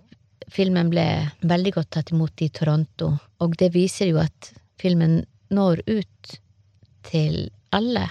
filmen 0.50 0.90
ble 0.90 1.06
veldig 1.46 1.74
godt 1.76 1.92
tatt 1.96 2.14
imot 2.14 2.42
i 2.42 2.50
Toronto, 2.54 3.12
og 3.40 3.56
det 3.60 3.70
viser 3.76 4.10
jo 4.10 4.20
at 4.22 4.52
filmen 4.80 5.20
når 5.54 5.84
ut 5.86 6.40
til 7.06 7.46
alle, 7.74 8.08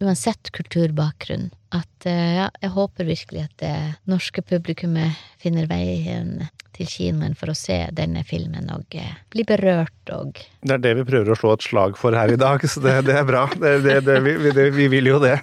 uansett 0.00 0.50
kulturbakgrunn 0.56 1.50
at 1.76 2.06
eh, 2.08 2.36
ja, 2.40 2.48
jeg 2.62 2.72
håper 2.74 3.06
virkelig 3.06 3.44
at 3.46 3.60
det 3.62 3.74
norske 4.10 4.42
publikummet 4.42 5.18
finner 5.40 5.68
veien 5.70 6.40
til 6.74 6.88
kinoen 6.88 7.36
for 7.38 7.52
å 7.52 7.56
se 7.56 7.76
denne 7.94 8.22
filmen 8.26 8.70
og 8.74 8.96
eh, 8.98 9.12
bli 9.30 9.44
berørt 9.46 10.12
og 10.14 10.40
Det 10.64 10.74
er 10.74 10.82
det 10.82 10.94
vi 10.98 11.06
prøver 11.06 11.30
å 11.30 11.38
slå 11.38 11.54
et 11.54 11.66
slag 11.66 11.98
for 12.00 12.16
her 12.16 12.32
i 12.32 12.38
dag, 12.40 12.64
så 12.66 12.82
det, 12.82 12.96
det 13.06 13.16
er 13.20 13.26
bra. 13.28 13.44
Det, 13.54 14.02
det, 14.06 14.18
vi, 14.24 14.36
vi, 14.76 14.88
vil 14.92 15.12
jo 15.12 15.20
det. 15.22 15.36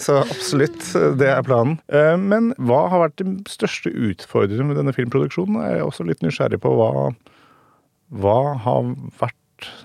Så 0.00 0.18
absolutt, 0.24 0.80
det 1.20 1.30
er 1.30 1.44
planen. 1.46 1.78
Eh, 1.92 2.14
men 2.18 2.52
hva 2.58 2.86
har 2.92 3.06
vært 3.06 3.20
den 3.22 3.40
største 3.50 3.92
utfordringen 3.92 4.72
med 4.72 4.80
denne 4.80 4.96
filmproduksjonen? 4.96 5.60
Jeg 5.62 5.82
er 5.82 5.86
også 5.86 6.08
litt 6.08 6.24
nysgjerrig 6.24 6.62
på 6.64 6.74
hva, 6.80 7.10
hva 8.18 8.38
har 8.64 8.94
vært 9.20 9.36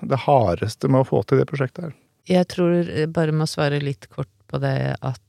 det 0.06 0.24
hardeste 0.26 0.90
med 0.90 1.04
å 1.04 1.08
få 1.08 1.22
til 1.26 1.42
det 1.42 1.50
prosjektet 1.50 1.88
her? 1.88 2.00
Jeg 2.28 2.48
tror, 2.48 2.88
bare 3.12 3.34
med 3.34 3.44
å 3.44 3.50
svare 3.50 3.82
litt 3.82 4.08
kort 4.12 4.32
på 4.48 4.60
det, 4.62 4.96
at 5.04 5.20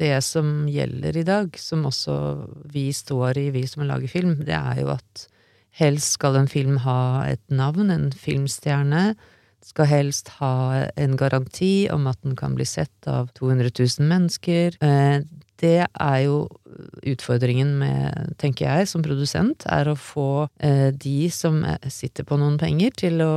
det 0.00 0.16
som 0.24 0.64
gjelder 0.70 1.18
i 1.20 1.26
dag, 1.26 1.56
som 1.60 1.84
også 1.88 2.14
vi 2.72 2.88
står 2.94 3.40
i, 3.40 3.50
vi 3.54 3.66
som 3.68 3.84
lager 3.88 4.10
film, 4.10 4.38
det 4.46 4.56
er 4.56 4.80
jo 4.82 4.94
at 4.94 5.26
helst 5.80 6.16
skal 6.16 6.38
en 6.40 6.48
film 6.50 6.80
ha 6.86 7.26
et 7.28 7.42
navn, 7.52 7.92
en 7.92 8.08
filmstjerne. 8.14 9.12
Skal 9.60 9.90
helst 9.90 10.32
ha 10.38 10.86
en 10.96 11.18
garanti 11.20 11.90
om 11.92 12.08
at 12.08 12.20
den 12.24 12.38
kan 12.38 12.56
bli 12.56 12.64
sett 12.64 13.10
av 13.10 13.28
200 13.36 13.68
000 13.76 14.08
mennesker. 14.08 14.78
Eh, 14.80 15.20
det 15.60 15.84
er 15.84 16.18
jo 16.24 16.46
utfordringen 17.04 17.74
med, 17.82 18.30
tenker 18.40 18.70
jeg, 18.70 18.88
som 18.88 19.04
produsent, 19.04 19.66
er 19.68 19.90
å 19.92 19.98
få 20.00 20.46
eh, 20.64 20.88
de 20.96 21.28
som 21.28 21.60
sitter 21.92 22.24
på 22.24 22.40
noen 22.40 22.56
penger, 22.60 22.96
til 22.96 23.20
å, 23.20 23.34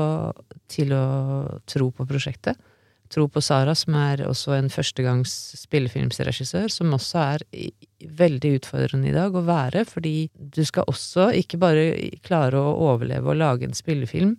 til 0.72 0.96
å 0.96 1.08
tro 1.68 1.92
på 1.92 2.08
prosjektet. 2.08 2.56
Tro 3.14 3.28
på 3.30 3.42
Sara, 3.46 3.76
som 3.78 3.94
er 4.00 4.24
også 4.26 4.56
en 4.58 4.72
førstegangs 4.74 5.32
spillefilmsregissør, 5.62 6.72
som 6.74 6.96
også 6.96 7.20
er 7.22 7.44
veldig 8.04 8.56
utfordrende 8.58 9.12
i 9.12 9.16
dag 9.16 9.36
å 9.36 9.44
være, 9.46 9.84
fordi 9.86 10.16
du 10.34 10.64
skal 10.66 10.90
også 10.90 11.30
ikke 11.38 11.60
bare 11.62 11.86
klare 12.26 12.58
å 12.58 12.74
overleve 12.90 13.30
og 13.30 13.40
lage 13.42 13.70
en 13.70 13.78
spillefilm, 13.78 14.34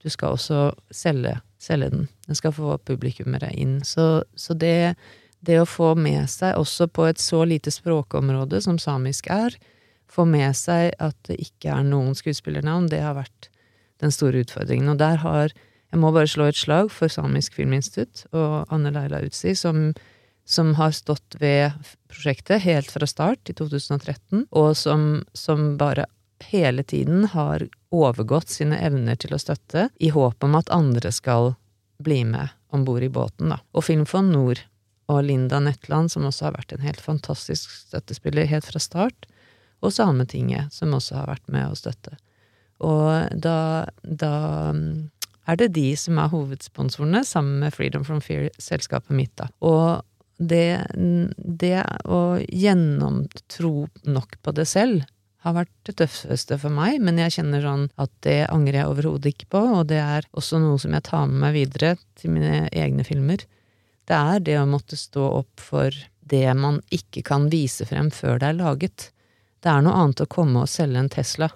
du 0.00 0.08
skal 0.08 0.36
også 0.36 0.70
selge, 0.94 1.34
selge 1.60 1.90
den. 1.92 2.06
Den 2.28 2.38
skal 2.38 2.54
få 2.56 2.78
publikummere 2.88 3.50
inn. 3.52 3.80
Så, 3.84 4.22
så 4.38 4.56
det, 4.56 4.94
det 5.44 5.58
å 5.60 5.68
få 5.68 5.92
med 5.98 6.30
seg, 6.32 6.56
også 6.56 6.88
på 6.88 7.10
et 7.10 7.20
så 7.20 7.42
lite 7.44 7.72
språkområde 7.74 8.62
som 8.64 8.78
samisk 8.80 9.28
er, 9.34 9.58
få 10.10 10.24
med 10.26 10.56
seg 10.58 10.94
at 10.98 11.18
det 11.28 11.36
ikke 11.42 11.74
er 11.74 11.84
noen 11.86 12.16
skuespillernavn, 12.18 12.88
det 12.90 13.02
har 13.04 13.18
vært 13.18 13.50
den 14.00 14.14
store 14.14 14.40
utfordringen. 14.46 14.88
Og 14.94 15.02
der 15.02 15.20
har 15.22 15.52
jeg 15.90 15.98
må 15.98 16.12
bare 16.14 16.30
slå 16.30 16.46
et 16.50 16.58
slag 16.58 16.90
for 16.94 17.10
Samisk 17.10 17.56
Filminstitutt 17.58 18.26
og 18.30 18.70
Anne 18.70 18.92
Leila 18.94 19.22
Utsi, 19.26 19.56
som, 19.58 19.90
som 20.46 20.74
har 20.78 20.94
stått 20.94 21.38
ved 21.42 21.74
prosjektet 22.10 22.62
helt 22.62 22.90
fra 22.94 23.08
start 23.10 23.50
i 23.50 23.56
2013, 23.58 24.46
og 24.50 24.70
som, 24.78 25.24
som 25.34 25.74
bare 25.80 26.06
hele 26.46 26.86
tiden 26.86 27.26
har 27.34 27.66
overgått 27.90 28.54
sine 28.54 28.78
evner 28.80 29.18
til 29.20 29.34
å 29.34 29.42
støtte, 29.42 29.88
i 29.98 30.12
håp 30.14 30.46
om 30.46 30.56
at 30.58 30.70
andre 30.72 31.10
skal 31.12 31.54
bli 32.00 32.22
med 32.24 32.54
om 32.70 32.86
bord 32.86 33.02
i 33.02 33.10
båten, 33.12 33.50
da. 33.50 33.58
Og 33.74 33.84
Filmfond 33.84 34.30
Nord 34.32 34.62
og 35.10 35.24
Linda 35.26 35.58
Netland, 35.60 36.12
som 36.14 36.28
også 36.28 36.46
har 36.46 36.56
vært 36.56 36.72
en 36.76 36.86
helt 36.86 37.02
fantastisk 37.02 37.72
støttespiller 37.74 38.46
helt 38.46 38.68
fra 38.68 38.80
start, 38.80 39.26
og 39.82 39.92
Sametinget, 39.96 40.70
som 40.76 40.94
også 40.94 41.18
har 41.18 41.32
vært 41.32 41.50
med 41.50 41.66
å 41.66 41.78
støtte. 41.78 42.14
Og 42.84 43.40
da, 43.42 43.88
da 44.04 44.34
er 45.50 45.58
det 45.60 45.72
de 45.76 45.88
som 45.98 46.18
er 46.20 46.30
hovedsponsorene, 46.32 47.24
sammen 47.26 47.60
med 47.64 47.74
Freedom 47.74 48.04
from 48.06 48.22
Fear-selskapet 48.24 49.14
mitt, 49.16 49.32
da. 49.40 49.50
Og 49.66 50.02
det, 50.40 50.86
det 51.36 51.80
å 52.08 52.40
gjennomtro 52.48 53.74
nok 54.08 54.38
på 54.40 54.54
det 54.56 54.66
selv 54.70 55.04
har 55.44 55.56
vært 55.56 55.72
det 55.88 55.96
tøffeste 56.00 56.58
for 56.60 56.72
meg, 56.72 56.98
men 57.00 57.20
jeg 57.20 57.38
kjenner 57.38 57.64
sånn 57.64 57.86
at 58.00 58.12
det 58.24 58.42
angrer 58.52 58.82
jeg 58.82 58.90
overhodet 58.92 59.32
ikke 59.32 59.50
på, 59.56 59.62
og 59.78 59.86
det 59.92 60.00
er 60.02 60.26
også 60.36 60.60
noe 60.60 60.80
som 60.80 60.96
jeg 60.96 61.06
tar 61.08 61.28
med 61.30 61.40
meg 61.44 61.56
videre 61.56 61.94
til 62.20 62.34
mine 62.34 62.66
egne 62.76 63.06
filmer. 63.08 63.46
Det 64.08 64.16
er 64.16 64.44
det 64.44 64.58
å 64.60 64.68
måtte 64.68 64.98
stå 65.00 65.30
opp 65.40 65.62
for 65.62 65.96
det 66.30 66.44
man 66.58 66.80
ikke 66.92 67.24
kan 67.26 67.48
vise 67.52 67.86
frem 67.88 68.10
før 68.12 68.40
det 68.40 68.50
er 68.50 68.60
laget. 68.60 69.08
Det 69.60 69.72
er 69.72 69.84
noe 69.84 69.96
annet 70.02 70.24
å 70.24 70.30
komme 70.30 70.64
og 70.64 70.72
selge 70.72 71.00
en 71.00 71.12
Tesla 71.12 71.48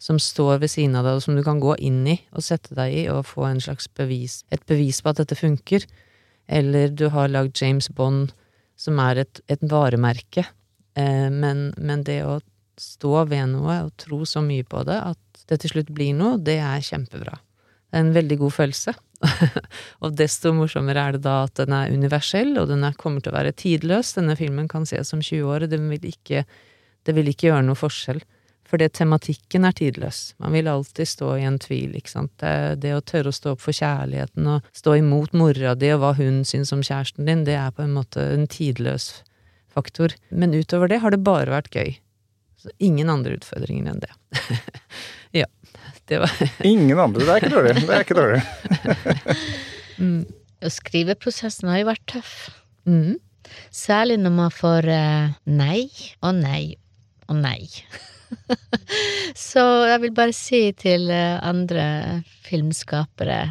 som 0.00 0.18
står 0.18 0.62
ved 0.62 0.72
siden 0.72 0.96
av 0.96 1.04
deg, 1.04 1.18
og 1.18 1.24
som 1.24 1.36
du 1.36 1.42
kan 1.44 1.60
gå 1.60 1.74
inn 1.84 2.00
i 2.08 2.16
og 2.32 2.44
sette 2.44 2.74
deg 2.76 2.94
i 3.02 3.08
og 3.12 3.26
få 3.28 3.44
en 3.50 3.60
slags 3.60 3.88
bevis, 3.96 4.40
et 4.48 4.62
bevis 4.70 5.02
på 5.04 5.12
at 5.12 5.20
dette 5.20 5.36
funker. 5.36 5.84
Eller 6.48 6.88
du 6.88 7.10
har 7.12 7.28
lagd 7.30 7.60
James 7.60 7.90
Bond, 7.92 8.32
som 8.80 8.98
er 9.02 9.22
et, 9.26 9.42
et 9.52 9.60
varemerke, 9.60 10.46
eh, 10.96 11.28
men, 11.28 11.68
men, 11.76 12.06
det 12.06 12.22
å 12.24 12.38
stå 12.80 13.26
ved 13.28 13.52
noe 13.52 13.76
og 13.84 13.92
tro 14.00 14.24
så 14.24 14.40
mye 14.42 14.64
på 14.64 14.80
det 14.88 14.96
at 14.96 15.44
det 15.52 15.60
til 15.60 15.74
slutt 15.74 15.92
blir 15.92 16.16
noe, 16.16 16.40
det 16.40 16.56
er 16.64 16.80
kjempebra. 16.86 17.36
Det 17.90 17.98
er 17.98 18.06
en 18.06 18.16
veldig 18.16 18.40
god 18.40 18.56
følelse. 18.56 18.96
og 20.02 20.16
desto 20.16 20.54
morsommere 20.56 21.02
er 21.04 21.16
det 21.18 21.24
da 21.26 21.42
at 21.44 21.60
den 21.60 21.76
er 21.76 21.92
universell, 21.92 22.54
og 22.56 22.70
den 22.72 22.86
er, 22.88 22.96
kommer 22.96 23.20
til 23.20 23.34
å 23.34 23.36
være 23.36 23.52
tidløs. 23.52 24.14
Denne 24.16 24.38
filmen 24.38 24.70
kan 24.70 24.88
ses 24.88 25.12
om 25.12 25.20
20 25.20 25.44
år, 25.44 25.66
og 25.66 25.74
det 25.74 25.80
vil 25.82 26.12
ikke, 26.14 26.46
det 27.04 27.16
vil 27.18 27.28
ikke 27.34 27.50
gjøre 27.50 27.66
noe 27.68 27.78
forskjell. 27.78 28.22
Fordi 28.70 28.86
tematikken 28.94 29.66
er 29.66 29.74
tidløs. 29.74 30.18
Man 30.38 30.54
vil 30.54 30.68
alltid 30.70 31.08
stå 31.10 31.32
i 31.40 31.46
en 31.48 31.58
tvil, 31.58 31.96
ikke 31.98 32.12
sant. 32.12 32.30
Det, 32.38 32.80
det, 32.84 32.92
å 32.94 33.02
tørre 33.02 33.32
å 33.32 33.34
stå 33.34 33.56
opp 33.56 33.64
for 33.64 33.74
kjærligheten 33.74 34.46
og 34.46 34.68
stå 34.76 34.94
imot 35.00 35.34
mora 35.34 35.74
di 35.78 35.90
og 35.94 36.04
hva 36.04 36.12
hun 36.20 36.44
syns 36.46 36.70
om 36.76 36.84
kjæresten 36.86 37.26
din, 37.26 37.42
det 37.48 37.56
er 37.58 37.74
på 37.74 37.82
en 37.82 37.96
måte 37.96 38.22
en 38.36 38.46
tidløs 38.50 39.10
faktor. 39.74 40.14
Men 40.30 40.54
utover 40.54 40.90
det 40.90 41.00
har 41.02 41.14
det 41.14 41.22
bare 41.26 41.50
vært 41.50 41.74
gøy. 41.74 41.96
Så 42.60 42.70
ingen 42.78 43.10
andre 43.10 43.38
utfordringer 43.38 43.90
enn 43.90 44.04
det. 44.04 44.12
ja. 45.42 45.48
Det 46.10 46.18
var 46.18 46.32
Ingen 46.66 46.98
andre. 46.98 47.22
Det 47.22 47.32
er 47.32 47.42
ikke 47.42 47.54
dårlig. 47.54 47.74
Det 47.86 47.96
er 47.96 48.04
ikke 48.04 48.18
dårlig. 48.18 48.40
mm. 50.02 50.22
Skriveprosessen 50.74 51.70
har 51.70 51.82
jo 51.82 51.88
vært 51.88 52.06
tøff. 52.10 52.32
Mm. 52.90 53.18
Særlig 53.74 54.18
når 54.20 54.34
man 54.34 54.54
får 54.54 54.88
uh, 54.90 55.36
nei 55.46 55.86
og 56.20 56.34
nei 56.38 56.74
og 57.30 57.38
nei. 57.38 57.70
Så 59.50 59.64
jeg 59.90 60.02
vil 60.04 60.14
bare 60.16 60.34
si 60.36 60.62
til 60.78 61.10
eh, 61.14 61.38
andre 61.42 62.22
filmskapere 62.46 63.42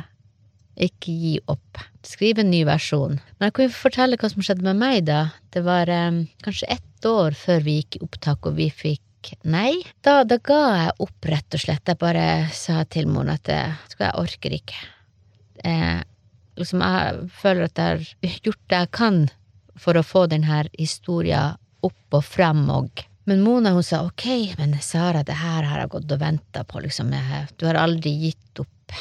ikke 0.79 1.11
gi 1.11 1.35
opp. 1.51 1.81
Skriv 2.07 2.39
en 2.39 2.51
ny 2.51 2.63
versjon. 2.67 3.17
Men 3.37 3.49
jeg 3.49 3.55
kan 3.55 3.67
jo 3.67 3.75
fortelle 3.75 4.19
hva 4.19 4.29
som 4.31 4.43
skjedde 4.45 4.65
med 4.65 4.79
meg, 4.79 5.01
da. 5.09 5.21
Det 5.53 5.63
var 5.65 5.91
um, 5.91 6.23
kanskje 6.45 6.71
ett 6.77 7.07
år 7.07 7.35
før 7.37 7.65
vi 7.65 7.79
gikk 7.79 7.99
i 7.99 8.03
opptak 8.07 8.47
og 8.47 8.55
vi 8.59 8.69
fikk 8.71 9.33
nei. 9.43 9.73
Da, 10.05 10.21
da, 10.27 10.39
ga 10.39 10.61
jeg 10.85 10.95
opp, 11.05 11.17
rett 11.27 11.57
og 11.57 11.63
slett. 11.65 11.91
Jeg 11.91 11.99
bare 11.99 12.27
sa 12.55 12.85
til 12.87 13.11
moren 13.11 13.35
at 13.35 13.51
jeg, 13.51 13.75
jeg 13.99 14.15
orker 14.21 14.55
ikke. 14.55 14.79
Eh, 15.67 15.99
liksom, 16.59 16.83
jeg 16.85 17.27
føler 17.41 17.67
at 17.67 17.83
jeg 17.83 18.07
har 18.23 18.39
gjort 18.47 18.63
det 18.71 18.83
jeg 18.83 18.93
kan 18.95 19.21
for 19.79 19.99
å 19.99 20.05
få 20.05 20.25
denne 20.31 20.63
historien 20.77 21.59
opp 21.85 22.15
og 22.15 22.25
frem, 22.27 22.65
og 22.71 23.03
men 23.29 23.43
Mona 23.45 23.75
hun 23.75 23.85
sa 23.85 24.01
ok, 24.07 24.25
men 24.57 24.73
Sara, 24.81 25.23
det 25.23 25.37
her 25.37 25.67
har 25.69 25.83
jeg 25.83 25.93
gått 25.93 26.13
og 26.15 26.21
venta 26.21 26.65
på, 26.65 26.81
liksom, 26.83 27.13
du 27.57 27.65
har 27.67 27.79
aldri 27.79 28.15
gitt 28.25 28.61
opp. 28.63 28.95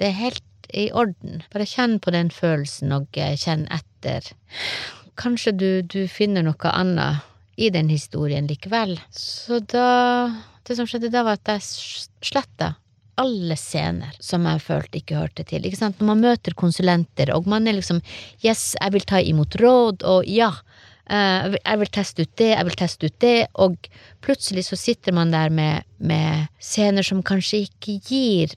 Det 0.00 0.10
er 0.10 0.18
helt 0.18 0.70
i 0.74 0.90
orden. 0.92 1.42
Bare 1.52 1.66
kjenn 1.68 1.98
på 2.02 2.12
den 2.14 2.30
følelsen 2.34 2.94
og 2.94 3.18
eh, 3.18 3.36
kjenn 3.38 3.66
etter. 3.74 4.26
Kanskje 5.20 5.52
du, 5.54 5.70
du 5.82 6.04
finner 6.10 6.46
noe 6.46 6.72
annet 6.74 7.26
i 7.60 7.68
den 7.74 7.90
historien 7.92 8.46
likevel. 8.48 8.96
Så 9.12 9.60
da 9.60 9.88
Det 10.64 10.76
som 10.78 10.86
skjedde 10.86 11.10
da, 11.12 11.24
var 11.26 11.38
at 11.40 11.50
jeg 11.50 11.64
sletta 12.24 12.74
alle 13.20 13.56
scener 13.58 14.14
som 14.22 14.46
jeg 14.48 14.62
følte 14.64 15.00
ikke 15.00 15.18
hørte 15.18 15.44
til. 15.44 15.66
Ikke 15.66 15.80
sant? 15.80 15.98
Når 16.00 16.08
man 16.12 16.22
møter 16.24 16.56
konsulenter, 16.56 17.32
og 17.34 17.48
man 17.50 17.68
er 17.68 17.76
liksom 17.76 18.00
Yes, 18.40 18.76
jeg 18.78 18.94
vil 18.94 19.04
ta 19.08 19.20
imot 19.20 19.58
råd, 19.60 20.06
og 20.08 20.28
ja, 20.30 20.52
jeg 21.10 21.78
vil 21.80 21.90
teste 21.90 22.22
ut 22.22 22.32
det, 22.38 22.50
jeg 22.52 22.66
vil 22.68 22.78
teste 22.78 23.08
ut 23.10 23.20
det, 23.22 23.36
og 23.58 23.88
plutselig 24.22 24.68
så 24.68 24.78
sitter 24.78 25.16
man 25.16 25.32
der 25.34 25.50
med, 25.50 25.86
med 25.98 26.46
scener 26.62 27.06
som 27.06 27.24
kanskje 27.26 27.64
ikke 27.66 27.96
gir 28.06 28.54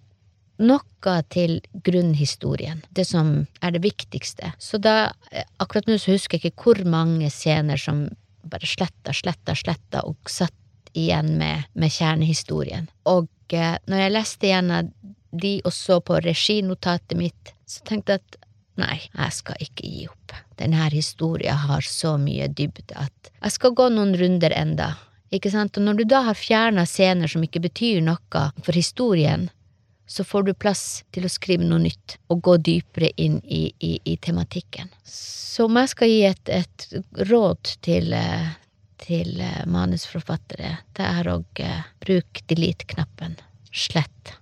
noe 0.62 1.16
til 1.34 1.58
grunnhistorien, 1.86 2.84
det 2.94 3.08
som 3.10 3.48
er 3.62 3.74
det 3.74 3.84
viktigste. 3.84 4.54
Så 4.62 4.78
da, 4.78 5.14
eh, 5.32 5.46
akkurat 5.58 5.90
nå 5.90 5.98
så 5.98 6.14
husker 6.14 6.38
jeg 6.38 6.54
ikke 6.54 6.70
hvor 6.70 6.84
mange 6.86 7.30
scener 7.34 7.80
som 7.82 8.06
bare 8.44 8.68
sletta, 8.68 9.14
sletta, 9.16 9.56
sletta, 9.56 10.04
og 10.06 10.30
satt 10.30 10.54
igjen 10.94 11.38
med, 11.40 11.66
med 11.74 11.92
kjernehistorien. 11.92 12.90
Og 13.10 13.30
uh, 13.56 13.76
når 13.90 14.04
jeg 14.04 14.14
leste 14.14 14.50
igjen 14.50 14.92
de 15.34 15.54
og 15.66 15.74
så 15.74 15.98
på 16.06 16.20
reginotatet 16.22 17.18
mitt, 17.18 17.54
så 17.66 17.82
tenkte 17.88 18.18
jeg 18.18 18.22
at 18.22 18.38
Nei, 18.82 18.98
jeg 19.06 19.34
skal 19.36 19.62
ikke 19.62 19.86
gi 19.86 20.06
opp. 20.10 20.34
Denne 20.58 20.88
historien 20.94 21.58
har 21.68 21.86
så 21.86 22.16
mye 22.18 22.48
dybde 22.50 22.96
at 22.98 23.34
jeg 23.38 23.56
skal 23.58 23.76
gå 23.78 23.90
noen 23.94 24.16
runder 24.18 24.54
enda. 24.58 24.94
Ikke 25.34 25.52
sant? 25.54 25.78
Og 25.78 25.86
når 25.86 26.00
du 26.00 26.04
da 26.10 26.24
har 26.28 26.38
fjerna 26.38 26.86
scener 26.90 27.30
som 27.30 27.44
ikke 27.46 27.62
betyr 27.64 28.02
noe 28.06 28.48
for 28.64 28.78
historien, 28.78 29.50
så 30.06 30.24
får 30.24 30.44
du 30.44 30.54
plass 30.54 31.04
til 31.16 31.26
å 31.26 31.32
skrive 31.32 31.66
noe 31.66 31.82
nytt 31.86 32.18
og 32.34 32.44
gå 32.46 32.58
dypere 32.62 33.10
inn 33.18 33.40
i, 33.46 33.64
i, 33.80 33.96
i 34.04 34.18
tematikken. 34.22 34.92
Så 35.06 35.66
om 35.70 35.80
jeg 35.80 35.94
skal 35.94 36.12
gi 36.12 36.20
et, 36.28 36.52
et 36.54 36.88
råd 37.30 37.74
til, 37.86 38.14
til 39.02 39.42
manusforfattere, 39.70 40.76
det 40.98 41.08
er 41.08 41.32
å 41.32 41.40
uh, 41.42 41.82
bruke 42.04 42.46
delete-knappen. 42.52 43.40
Slett. 43.74 44.36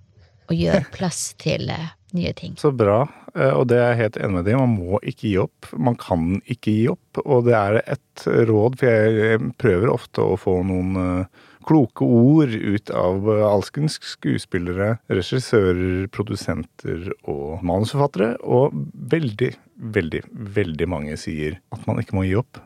Og 0.50 0.56
gjør 0.58 0.86
plass 0.96 1.32
til 1.40 1.70
uh, 1.70 1.92
nye 2.16 2.32
ting. 2.36 2.56
Så 2.60 2.72
bra. 2.74 3.04
Eh, 3.34 3.52
og 3.52 3.68
det 3.70 3.78
er 3.78 3.92
jeg 3.92 4.00
helt 4.02 4.18
enig 4.20 4.36
med 4.36 4.46
deg 4.48 4.58
Man 4.60 4.74
må 4.76 5.00
ikke 5.00 5.28
gi 5.28 5.36
opp. 5.40 5.70
Man 5.76 5.96
kan 6.00 6.42
ikke 6.42 6.74
gi 6.74 6.84
opp. 6.92 7.22
Og 7.24 7.46
det 7.48 7.56
er 7.58 7.80
et 7.82 8.26
råd, 8.26 8.76
for 8.80 8.90
jeg 8.90 9.40
prøver 9.62 9.92
ofte 9.92 10.24
å 10.24 10.38
få 10.40 10.58
noen 10.68 11.00
eh, 11.00 11.40
kloke 11.62 12.04
ord 12.04 12.52
ut 12.52 12.90
av 12.90 13.28
alskens 13.46 14.00
skuespillere, 14.02 14.96
regissører, 15.12 16.08
produsenter 16.12 17.12
og 17.30 17.62
manusforfattere. 17.62 18.34
Og 18.42 18.74
veldig, 19.14 19.52
veldig, 19.94 20.24
veldig 20.58 20.90
mange 20.90 21.16
sier 21.20 21.60
at 21.74 21.88
man 21.88 22.02
ikke 22.02 22.18
må 22.18 22.26
gi 22.28 22.36
opp. 22.42 22.60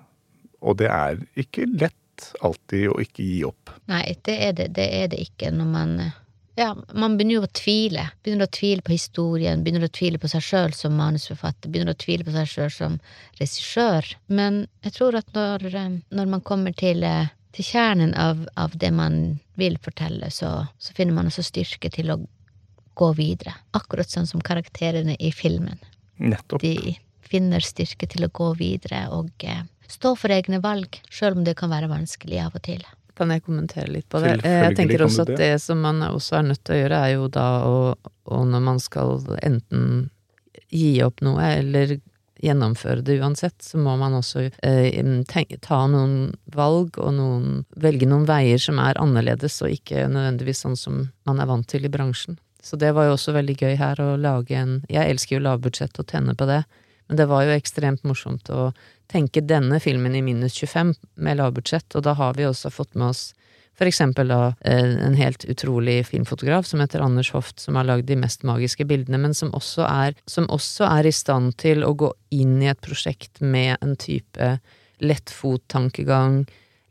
Og 0.67 0.81
det 0.81 0.91
er 0.91 1.21
ikke 1.39 1.69
lett 1.77 2.33
alltid 2.41 2.89
å 2.89 3.01
ikke 3.03 3.25
gi 3.25 3.43
opp. 3.45 3.75
Nei, 3.93 4.17
det 4.25 4.37
er 4.49 4.55
det, 4.57 4.71
det, 4.79 4.87
er 5.03 5.11
det 5.13 5.21
ikke 5.29 5.53
når 5.53 5.69
man 5.69 5.99
ja, 6.57 6.77
man 6.95 7.17
begynner 7.17 7.37
jo 7.37 7.45
å 7.45 7.53
tvile. 7.53 8.07
Begynner 8.25 8.49
å 8.49 8.55
tvile 8.57 8.85
på 8.85 8.95
historien, 8.95 9.63
begynner 9.65 9.85
å 9.85 9.93
tvile 9.93 10.21
på 10.21 10.31
seg 10.33 10.45
sjøl 10.45 10.73
som 10.77 10.97
manusforfatter, 10.97 11.69
begynner 11.69 11.93
å 11.93 12.01
tvile 12.01 12.25
på 12.25 12.33
seg 12.33 12.49
sjøl 12.49 12.71
som 12.73 12.95
regissør. 13.41 14.09
Men 14.33 14.63
jeg 14.87 14.97
tror 14.97 15.19
at 15.21 15.29
når, 15.37 15.67
eh, 15.69 15.99
når 16.17 16.31
man 16.33 16.41
kommer 16.41 16.73
til, 16.73 17.05
eh, 17.05 17.29
til 17.53 17.65
kjernen 17.65 18.15
av, 18.17 18.47
av, 18.57 18.73
det 18.73 18.91
man 18.93 19.39
vil 19.61 19.77
fortelle, 19.85 20.31
så, 20.33 20.67
så 20.79 20.97
finner 20.97 21.13
man 21.13 21.29
også 21.29 21.45
styrke 21.45 21.93
til 21.93 22.11
å 22.15 22.21
gå 22.97 23.13
videre. 23.21 23.53
Akkurat 23.77 24.09
sånn 24.09 24.27
som 24.27 24.41
karakterene 24.41 25.17
i 25.21 25.33
filmen. 25.33 25.79
Nettopp. 26.17 26.65
De 26.65 26.97
finner 27.21 27.61
styrke 27.61 28.09
til 28.09 28.25
å 28.25 28.33
gå 28.33 28.55
videre 28.57 29.11
og 29.13 29.45
eh, 29.45 29.67
stå 29.93 30.17
for 30.17 30.33
egne 30.33 30.63
valg, 30.65 31.03
sjøl 31.13 31.37
om 31.37 31.45
det 31.45 31.59
kan 31.61 31.69
være 31.69 31.93
vanskelig 31.93 32.41
av 32.49 32.57
og 32.57 32.65
til. 32.65 32.81
Kan 33.17 33.33
jeg 33.33 33.45
kommentere 33.47 33.89
litt 33.89 34.09
på 34.13 34.21
det? 34.21 34.35
Jeg 34.45 34.75
tenker 34.77 35.07
også 35.07 35.25
at 35.25 35.37
det 35.39 35.55
som 35.63 35.81
man 35.81 36.03
også 36.05 36.41
er 36.41 36.51
nødt 36.51 36.63
til 36.67 36.77
å 36.77 36.81
gjøre, 36.83 37.01
er 37.01 37.15
jo 37.17 37.31
da 37.33 37.47
å 37.65 37.79
Og 38.27 38.43
når 38.51 38.63
man 38.67 38.81
skal 38.83 39.21
enten 39.47 40.11
gi 40.75 40.99
opp 41.05 41.23
noe 41.23 41.45
eller 41.61 41.99
gjennomføre 42.43 43.05
det 43.07 43.19
uansett, 43.21 43.63
så 43.63 43.79
må 43.79 43.95
man 43.97 44.17
også 44.19 44.49
eh, 44.67 44.97
tenke, 45.31 45.59
ta 45.63 45.85
noen 45.89 46.35
valg 46.53 46.99
og 47.01 47.15
noen 47.17 47.63
Velge 47.81 48.09
noen 48.09 48.27
veier 48.29 48.61
som 48.61 48.81
er 48.83 48.99
annerledes, 49.01 49.61
og 49.65 49.73
ikke 49.73 50.09
nødvendigvis 50.11 50.65
sånn 50.67 50.77
som 50.77 51.07
man 51.29 51.41
er 51.41 51.49
vant 51.49 51.69
til 51.71 51.87
i 51.87 51.93
bransjen. 51.93 52.41
Så 52.63 52.77
det 52.81 52.93
var 52.97 53.07
jo 53.07 53.15
også 53.15 53.37
veldig 53.37 53.57
gøy 53.61 53.77
her 53.79 54.01
å 54.03 54.17
lage 54.19 54.59
en 54.59 54.81
Jeg 54.91 55.15
elsker 55.15 55.37
jo 55.37 55.45
lavbudsjett 55.47 56.03
og 56.03 56.09
tenne 56.11 56.35
på 56.37 56.49
det, 56.51 56.65
men 57.07 57.21
det 57.21 57.29
var 57.31 57.47
jo 57.47 57.55
ekstremt 57.55 58.03
morsomt 58.05 58.51
å 58.51 58.73
tenke 59.13 59.43
denne 59.45 59.81
filmen 59.81 60.15
i 60.17 60.23
minus 60.25 60.59
25 60.59 60.95
med 61.23 61.41
lavbudsjett, 61.41 61.95
og 61.95 62.07
da 62.07 62.17
har 62.19 62.39
vi 62.39 62.49
også 62.49 62.73
fått 62.75 62.95
med 62.95 63.13
oss 63.13 63.31
for 63.77 63.89
eksempel 63.89 64.31
da 64.33 64.55
eh, 64.65 64.95
en 65.05 65.17
helt 65.19 65.45
utrolig 65.45 66.07
filmfotograf 66.09 66.67
som 66.67 66.81
heter 66.81 67.03
Anders 67.05 67.31
Hoft, 67.35 67.61
som 67.61 67.77
har 67.77 67.85
lagd 67.85 68.09
de 68.09 68.17
mest 68.17 68.45
magiske 68.49 68.87
bildene, 68.89 69.21
men 69.21 69.37
som 69.37 69.53
også, 69.57 69.85
er, 69.85 70.17
som 70.25 70.49
også 70.53 70.89
er 70.89 71.09
i 71.09 71.13
stand 71.13 71.59
til 71.61 71.85
å 71.85 71.93
gå 71.93 72.09
inn 72.33 72.57
i 72.63 72.71
et 72.73 72.81
prosjekt 72.81 73.43
med 73.45 73.77
en 73.85 73.93
type 74.01 74.55
lettfot-tankegang, 75.05 76.47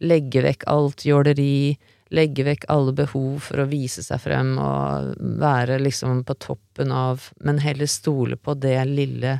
legge 0.06 0.45
vekk 0.45 0.67
alt 0.69 1.08
jåleri, 1.08 1.73
legge 2.13 2.45
vekk 2.45 2.67
alle 2.69 2.93
behov 2.93 3.41
for 3.47 3.63
å 3.63 3.69
vise 3.71 4.06
seg 4.06 4.21
frem 4.21 4.54
og 4.62 5.15
være 5.41 5.80
liksom 5.82 6.21
på 6.28 6.38
toppen 6.38 6.93
av, 6.93 7.32
men 7.41 7.63
heller 7.65 7.89
stole 7.89 8.38
på 8.38 8.54
det 8.62 8.78
lille 8.91 9.39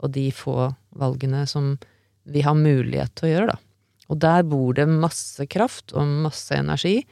og 0.00 0.14
de 0.14 0.30
få 0.32 0.70
valgene 0.96 1.44
som 1.50 1.74
vi 2.28 2.44
har 2.44 2.58
mulighet 2.58 3.14
til 3.16 3.28
å 3.28 3.32
gjøre, 3.32 3.54
da. 3.54 3.58
Og 4.08 4.20
der 4.24 4.44
bor 4.48 4.76
det 4.76 4.86
masse 4.88 5.44
kraft 5.50 5.92
og 5.92 6.08
masse 6.24 6.56
energi. 6.56 7.02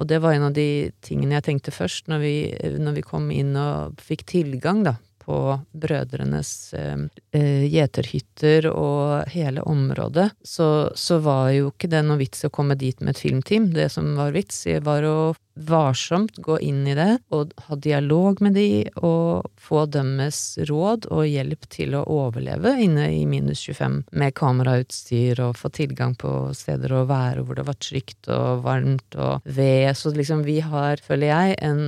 Og 0.00 0.08
det 0.08 0.22
var 0.24 0.32
en 0.32 0.46
av 0.48 0.54
de 0.56 0.88
tingene 1.04 1.36
jeg 1.36 1.46
tenkte 1.50 1.74
først 1.74 2.08
når 2.08 2.22
vi, 2.22 2.34
når 2.80 2.96
vi 2.96 3.04
kom 3.04 3.28
inn 3.34 3.52
og 3.60 4.00
fikk 4.00 4.24
tilgang, 4.30 4.80
da, 4.86 4.96
på 5.30 5.60
brødrenes 5.72 6.74
eh, 6.74 6.96
eh, 7.32 7.66
gjeterhytter 7.70 8.66
og 8.72 9.30
hele 9.30 9.62
området, 9.62 10.30
så, 10.42 10.90
så, 10.98 11.20
var 11.22 11.52
jo 11.54 11.70
ikke 11.70 11.90
det 11.92 12.02
noe 12.06 12.18
vits 12.18 12.42
å 12.46 12.50
komme 12.50 12.74
dit 12.80 12.98
med 13.00 13.14
et 13.14 13.22
filmteam. 13.22 13.70
Det 13.76 13.86
som 13.94 14.16
var 14.18 14.34
vits, 14.34 14.64
var 14.82 15.06
å 15.06 15.20
varsomt 15.60 16.38
gå 16.40 16.56
inn 16.64 16.86
i 16.88 16.94
det 16.96 17.18
og 17.34 17.52
ha 17.66 17.76
dialog 17.76 18.40
med 18.40 18.54
de 18.56 18.86
og 18.96 19.48
få 19.60 19.84
deres 19.92 20.40
råd 20.70 21.08
og 21.12 21.26
hjelp 21.28 21.66
til 21.72 21.96
å 21.98 22.04
overleve 22.10 22.76
inne 22.80 23.10
i 23.12 23.24
minus 23.28 23.66
25 23.68 24.00
med 24.22 24.36
kamerautstyr 24.38 25.42
og 25.44 25.58
få 25.60 25.72
tilgang 25.76 26.16
på 26.18 26.32
steder 26.56 26.94
å 26.94 27.06
være 27.10 27.44
hvor 27.44 27.60
det 27.60 27.66
var 27.68 27.80
trygt 27.82 28.30
og 28.32 28.64
varmt 28.64 29.18
og 29.18 29.44
ved. 29.44 29.92
Så 29.98 30.14
liksom 30.16 30.46
vi 30.46 30.60
har, 30.64 31.02
føler 31.04 31.32
jeg, 31.34 31.58
en 31.66 31.84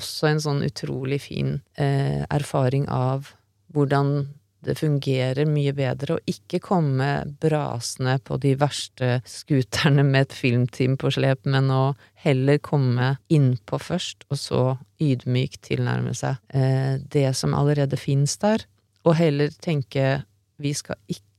også 0.00 0.32
en 0.32 0.42
sånn 0.42 0.64
utrolig 0.66 1.20
fin 1.28 1.58
eh, 1.78 2.26
erfaring 2.32 2.88
av 2.90 3.30
hvordan 3.74 4.24
det 4.60 4.76
fungerer 4.76 5.48
mye 5.48 5.72
bedre 5.76 6.16
å 6.16 6.22
ikke 6.28 6.60
komme 6.62 7.08
brasende 7.40 8.18
på 8.24 8.36
de 8.42 8.52
verste 8.60 9.20
scooterne 9.28 10.04
med 10.04 10.28
et 10.28 10.36
filmteam 10.36 10.98
på 11.00 11.12
slep, 11.16 11.46
men 11.48 11.70
å 11.72 11.94
heller 12.24 12.60
komme 12.64 13.14
innpå 13.32 13.80
først, 13.80 14.26
og 14.28 14.40
så 14.40 14.62
ydmykt 15.00 15.62
tilnærme 15.70 16.12
seg. 16.16 16.40
Eh, 16.52 17.00
det 17.00 17.30
som 17.38 17.56
allerede 17.56 17.96
fins 18.00 18.36
der, 18.42 18.66
og 19.04 19.16
heller 19.16 19.52
tenke 19.64 20.20
vi 20.60 20.74
skal 20.76 21.00
ikke 21.08 21.30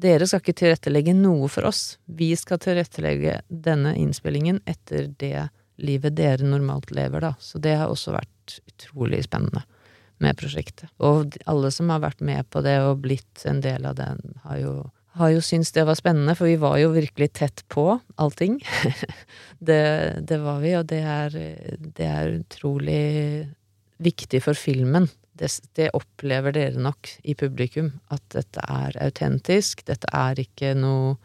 dere 0.00 0.24
skal 0.24 0.40
ikke 0.40 0.56
tilrettelegge 0.56 1.12
noe 1.12 1.50
for 1.52 1.68
oss, 1.68 1.98
vi 2.08 2.30
skal 2.38 2.56
tilrettelegge 2.64 3.42
denne 3.52 3.92
innspillingen 4.00 4.62
etter 4.64 5.10
det 5.20 5.50
livet 5.82 6.16
dere 6.18 6.46
normalt 6.46 6.92
lever, 6.94 7.24
da. 7.24 7.34
Så 7.40 7.60
det 7.62 7.76
har 7.80 7.90
også 7.90 8.14
vært 8.16 8.60
utrolig 8.70 9.24
spennende 9.26 9.64
med 10.20 10.36
prosjektet. 10.38 10.90
Og 11.00 11.36
alle 11.48 11.70
som 11.72 11.90
har 11.92 12.02
vært 12.04 12.22
med 12.24 12.48
på 12.52 12.62
det 12.64 12.76
og 12.84 13.02
blitt 13.04 13.44
en 13.48 13.62
del 13.64 13.86
av 13.88 13.96
det, 13.98 14.08
har 14.44 14.58
jo, 14.60 14.74
har 15.20 15.32
jo 15.32 15.44
syntes 15.44 15.72
det 15.76 15.86
var 15.88 15.98
spennende, 15.98 16.36
for 16.38 16.50
vi 16.50 16.58
var 16.60 16.76
jo 16.82 16.92
virkelig 16.94 17.30
tett 17.40 17.64
på 17.72 17.86
allting. 18.20 18.60
det, 19.70 19.80
det, 20.28 20.40
var 20.44 20.60
vi, 20.64 20.74
og 20.78 20.86
det 20.92 21.00
er, 21.00 21.40
det 21.96 22.10
er 22.10 22.36
utrolig 22.42 23.00
viktig 24.00 24.42
for 24.44 24.58
filmen. 24.58 25.08
Det, 25.40 25.48
det, 25.78 25.88
opplever 25.96 26.52
dere 26.52 26.80
nok 26.84 27.14
i 27.24 27.34
publikum, 27.38 27.94
at 28.12 28.24
dette 28.34 28.64
er 28.68 28.96
autentisk. 29.00 29.86
Dette 29.88 30.08
er 30.12 30.40
ikke 30.42 30.74
noe 30.76 31.16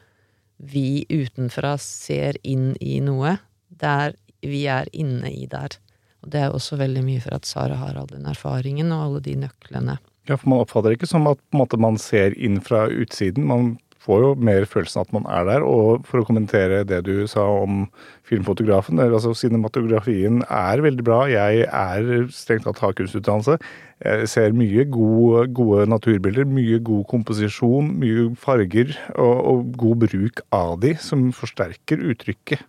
vi 0.55 1.03
utenfra 1.11 1.75
ser 1.81 2.37
inn 2.47 2.71
i 2.79 3.01
noe. 3.03 3.35
Det 3.75 3.91
er 3.91 4.15
vi 4.49 4.65
er 4.71 4.89
inne 4.93 5.31
i 5.31 5.47
der. 5.51 5.77
Og 6.25 6.33
det 6.33 6.41
er 6.41 6.53
også 6.53 6.79
veldig 6.81 7.05
mye 7.05 7.21
for 7.23 7.37
at 7.37 7.45
Sara 7.45 7.77
har 7.79 7.97
all 7.99 8.09
den 8.09 8.25
erfaringen 8.29 8.93
og 8.95 9.07
alle 9.07 9.23
de 9.25 9.37
nøklene. 9.45 9.99
Ja, 10.25 10.39
for 10.39 10.49
man 10.49 10.63
oppfatter 10.63 10.89
det 10.89 10.99
ikke 10.99 11.11
som 11.11 11.27
at 11.29 11.41
måte, 11.53 11.77
man 11.77 11.99
ser 12.01 12.33
inn 12.33 12.57
fra 12.65 12.87
utsiden. 12.89 13.45
Man 13.45 13.75
får 14.05 14.21
jo 14.21 14.31
mer 14.47 14.65
følelsen 14.69 15.01
at 15.01 15.13
man 15.13 15.25
er 15.29 15.45
der. 15.49 15.65
Og 15.65 16.05
for 16.07 16.21
å 16.21 16.27
kommentere 16.27 16.83
det 16.87 17.03
du 17.07 17.25
sa 17.29 17.43
om 17.61 17.85
filmfotografen, 18.27 19.01
altså 19.01 19.35
cinematografien 19.37 20.43
er 20.45 20.83
veldig 20.85 21.05
bra. 21.05 21.19
Jeg 21.29 21.65
er 21.69 22.29
strengt 22.33 22.65
tatt 22.69 22.81
har. 22.81 23.59
Jeg 24.05 24.29
ser 24.29 24.57
mye 24.57 24.85
gode, 24.91 25.45
gode 25.55 25.85
naturbilder, 25.89 26.47
mye 26.49 26.81
god 26.85 27.05
komposisjon, 27.11 27.93
mye 28.01 28.31
farger 28.39 28.95
og, 29.15 29.35
og 29.51 29.67
god 29.79 30.07
bruk 30.07 30.41
av 30.55 30.79
de, 30.83 30.95
som 31.01 31.29
forsterker 31.35 32.01
uttrykket. 32.13 32.65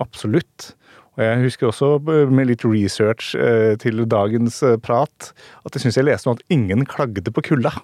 Absolutt. 0.00 0.72
Og 1.18 1.24
jeg 1.24 1.40
husker 1.42 1.68
også 1.68 1.88
med 2.32 2.48
litt 2.48 2.64
research 2.64 3.34
eh, 3.36 3.74
til 3.80 4.04
dagens 4.08 4.62
eh, 4.64 4.78
prat 4.80 5.32
at 5.66 5.74
jeg 5.74 5.84
syns 5.84 5.98
jeg 6.00 6.08
leste 6.08 6.28
noe 6.28 6.38
at 6.40 6.54
ingen 6.54 6.86
klagde 6.88 7.34
på 7.34 7.44
kulda. 7.52 7.74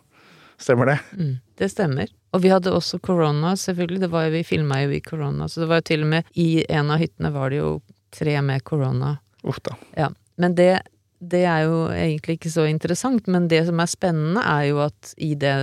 Stemmer 0.58 0.90
det? 0.90 0.96
Mm, 1.14 1.34
det 1.60 1.68
stemmer. 1.70 2.10
Og 2.34 2.42
vi 2.42 2.50
hadde 2.50 2.72
også 2.74 2.98
korona, 3.04 3.52
selvfølgelig. 3.56 4.00
Det 4.06 4.10
var 4.10 4.26
jo, 4.26 4.34
vi 4.34 4.46
filma 4.48 4.80
jo 4.82 4.94
i 4.96 5.02
korona, 5.04 5.46
så 5.46 5.62
det 5.62 5.68
var 5.70 5.82
jo 5.82 5.88
til 5.92 6.06
og 6.06 6.12
med 6.16 6.32
i 6.40 6.48
en 6.66 6.90
av 6.90 7.02
hyttene 7.02 7.30
var 7.34 7.52
det 7.52 7.60
jo 7.60 7.74
tre 8.16 8.34
med 8.42 8.64
korona. 8.66 9.18
Uff 9.46 9.60
da. 9.62 9.76
Ja. 9.96 10.08
Men 10.40 10.56
det, 10.58 10.72
det 11.20 11.44
er 11.46 11.68
jo 11.68 11.84
egentlig 11.94 12.38
ikke 12.38 12.52
så 12.52 12.66
interessant, 12.70 13.28
men 13.30 13.46
det 13.52 13.64
som 13.68 13.78
er 13.82 13.90
spennende, 13.90 14.42
er 14.42 14.70
jo 14.72 14.82
at 14.88 15.14
i 15.20 15.34
det 15.38 15.54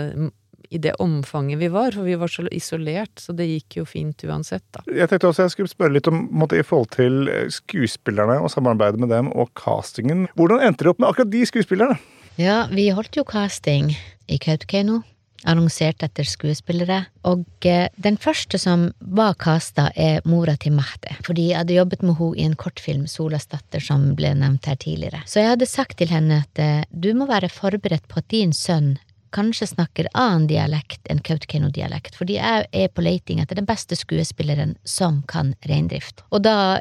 i 0.76 0.82
det 0.82 0.96
omfanget 1.02 1.62
vi 1.62 1.70
var, 1.72 1.96
for 1.96 2.08
vi 2.08 2.18
var 2.20 2.32
så 2.32 2.46
isolert, 2.52 3.14
så 3.22 3.36
det 3.36 3.48
gikk 3.50 3.80
jo 3.80 3.88
fint 3.88 4.26
uansett, 4.28 4.66
da. 4.76 4.84
Jeg 4.92 5.10
tenkte 5.12 5.32
også 5.32 5.48
jeg 5.48 5.56
skulle 5.56 5.72
spørre 5.72 5.96
litt 5.96 6.10
om 6.12 6.26
måtte, 6.36 6.60
i 6.60 6.66
forhold 6.66 6.92
til 6.96 7.32
eh, 7.32 7.48
skuespillerne 7.54 8.38
og 8.44 8.52
samarbeidet 8.54 9.02
med 9.02 9.14
dem, 9.14 9.32
og 9.34 9.52
castingen. 9.58 10.28
Hvordan 10.36 10.64
endte 10.66 10.86
det 10.86 10.94
opp 10.94 11.02
med 11.02 11.12
akkurat 11.12 11.34
de 11.34 11.44
skuespillerne? 11.48 12.00
Ja, 12.42 12.66
vi 12.72 12.90
holdt 12.92 13.16
jo 13.16 13.24
casting 13.28 13.94
i 14.28 14.40
Kautokeino. 14.42 15.02
Annonsert 15.46 16.02
etter 16.02 16.26
skuespillere. 16.26 17.04
Og 17.30 17.68
eh, 17.70 17.88
den 18.02 18.18
første 18.18 18.58
som 18.60 18.88
var 19.00 19.36
casta, 19.40 19.92
er 19.96 20.26
mora 20.26 20.56
til 20.58 20.74
Mahte. 20.74 21.14
Fordi 21.28 21.52
jeg 21.52 21.60
hadde 21.62 21.78
jobbet 21.78 22.04
med 22.04 22.18
henne 22.18 22.40
i 22.42 22.48
en 22.48 22.58
kortfilm, 22.58 23.06
'Solas 23.06 23.46
datter', 23.52 23.84
som 23.84 24.16
ble 24.18 24.34
nevnt 24.34 24.66
her 24.66 24.80
tidligere. 24.82 25.22
Så 25.30 25.44
jeg 25.44 25.54
hadde 25.54 25.70
sagt 25.70 26.00
til 26.02 26.10
henne 26.10 26.42
at 26.44 26.60
eh, 26.60 26.84
du 26.92 27.14
må 27.14 27.30
være 27.30 27.52
forberedt 27.54 28.08
på 28.10 28.24
at 28.24 28.32
din 28.34 28.56
sønn 28.58 28.96
kanskje 29.36 29.67
snakker 29.74 30.10
annen 30.13 30.48
dialekt 30.50 31.06
enn 31.12 31.21
Kautokeino-dialekt, 31.26 32.15
fordi 32.17 32.38
jeg 32.39 32.67
er 32.71 32.93
på 32.93 33.04
leiting 33.06 33.41
etter 33.43 33.60
den 33.60 33.67
beste 33.67 33.98
skuespilleren 34.00 34.76
som 34.88 35.21
kan 35.32 35.54
reindrift. 35.67 36.24
Og 36.32 36.45
da 36.48 36.80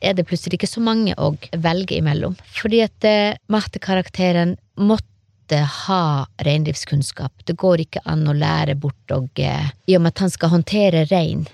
er 0.00 0.16
det 0.16 0.26
plutselig 0.28 0.60
ikke 0.60 0.70
så 0.70 0.82
mange 0.84 1.16
å 1.18 1.32
velge 1.62 1.98
imellom, 1.98 2.36
fordi 2.54 2.82
at 2.84 3.06
eh, 3.08 3.36
Marte-karakteren 3.52 4.56
måtte 4.76 5.62
ha 5.86 6.26
reindriftskunnskap. 6.42 7.44
Det 7.46 7.56
går 7.58 7.84
ikke 7.86 8.02
an 8.10 8.26
å 8.28 8.34
lære 8.36 8.76
bort 8.78 9.14
og 9.14 9.40
eh, 9.40 9.70
I 9.86 9.96
og 9.98 10.04
med 10.04 10.14
at 10.14 10.24
han 10.26 10.34
skal 10.34 10.52
håndtere 10.52 11.06
rein, 11.10 11.46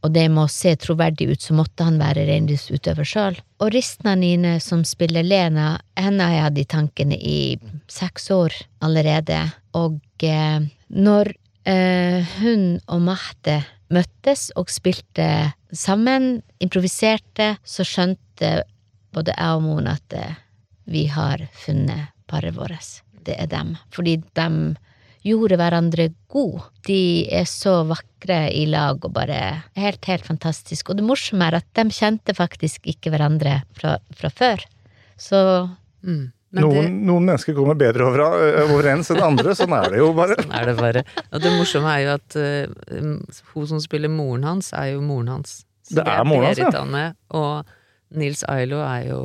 og 0.00 0.12
det 0.14 0.26
må 0.32 0.46
se 0.48 0.72
troverdig 0.80 1.28
ut, 1.30 1.42
så 1.44 1.54
måtte 1.56 1.84
han 1.84 1.98
være 2.00 2.24
reindriftsutøver 2.28 3.08
sjøl. 3.08 3.36
Og 3.60 3.72
Ristna 3.74 4.14
Nine, 4.16 4.56
som 4.64 4.84
spiller 4.88 5.26
Lena, 5.26 5.74
henne 5.98 6.26
har 6.26 6.36
jeg 6.36 6.46
hatt 6.46 6.60
i 6.62 6.68
tankene 6.74 7.18
i 7.20 7.40
seks 7.90 8.30
år 8.32 8.56
allerede. 8.84 9.42
Og 9.76 10.00
eh, 10.24 10.64
når 10.88 11.32
eh, 11.68 12.32
hun 12.40 12.64
og 12.88 13.04
Mahte 13.10 13.60
møttes 13.92 14.48
og 14.56 14.72
spilte 14.72 15.52
sammen, 15.72 16.40
improviserte, 16.64 17.54
så 17.64 17.84
skjønte 17.86 18.62
både 19.14 19.34
jeg 19.36 19.58
og 19.58 19.66
moren 19.66 19.92
at 19.92 20.16
eh, 20.16 20.38
vi 20.90 21.06
har 21.12 21.44
funnet 21.66 22.08
paret 22.30 22.56
vårt. 22.56 23.02
Det 23.26 23.36
er 23.36 23.50
dem. 23.52 23.76
Fordi 23.92 24.16
de 24.16 24.48
gjorde 25.26 25.58
hverandre 25.60 26.08
god. 26.32 26.68
De 26.88 27.26
er 27.34 27.48
så 27.48 27.80
vakre 27.88 28.42
i 28.56 28.64
lag 28.70 29.02
og 29.04 29.12
bare 29.16 29.40
helt, 29.76 30.04
helt 30.08 30.26
fantastisk. 30.26 30.90
Og 30.90 31.00
det 31.00 31.06
morsomme 31.06 31.48
er 31.50 31.58
at 31.60 31.68
de 31.76 31.86
kjente 31.92 32.34
faktisk 32.36 32.88
ikke 32.88 33.12
hverandre 33.12 33.60
fra, 33.76 33.98
fra 34.16 34.32
før. 34.32 34.64
Så 35.20 35.40
Mm. 36.00 36.32
Men 36.50 36.64
Noen, 36.64 36.76
det, 36.82 37.06
noen 37.06 37.26
mennesker 37.28 37.54
kommer 37.54 37.76
bedre 37.78 38.06
over, 38.08 38.22
overens 38.64 39.10
enn 39.14 39.20
andre. 39.22 39.52
Sånn 39.54 39.74
er 39.76 39.92
det 39.92 40.00
jo 40.00 40.08
bare. 40.16 40.34
sånn 40.40 40.54
er 40.58 40.66
det 40.66 40.76
bare. 40.80 41.02
Og 41.30 41.44
det 41.44 41.52
morsomme 41.54 41.92
er 41.94 42.00
jo 42.02 42.14
at 42.16 42.38
uh, 42.40 43.02
hun 43.52 43.68
som 43.70 43.82
spiller 43.82 44.10
moren 44.10 44.46
hans, 44.48 44.72
er 44.74 44.96
jo 44.96 45.04
moren 45.04 45.30
hans. 45.36 45.60
Så 45.86 46.00
Det 46.00 46.06
er 46.10 46.26
moren 46.26 46.48
hans, 46.48 46.58
ja. 46.58 46.72
Anne, 46.80 47.04
og 47.38 47.70
Nils 48.18 48.42
Ailo 48.50 48.80
er 48.82 49.12
jo 49.12 49.20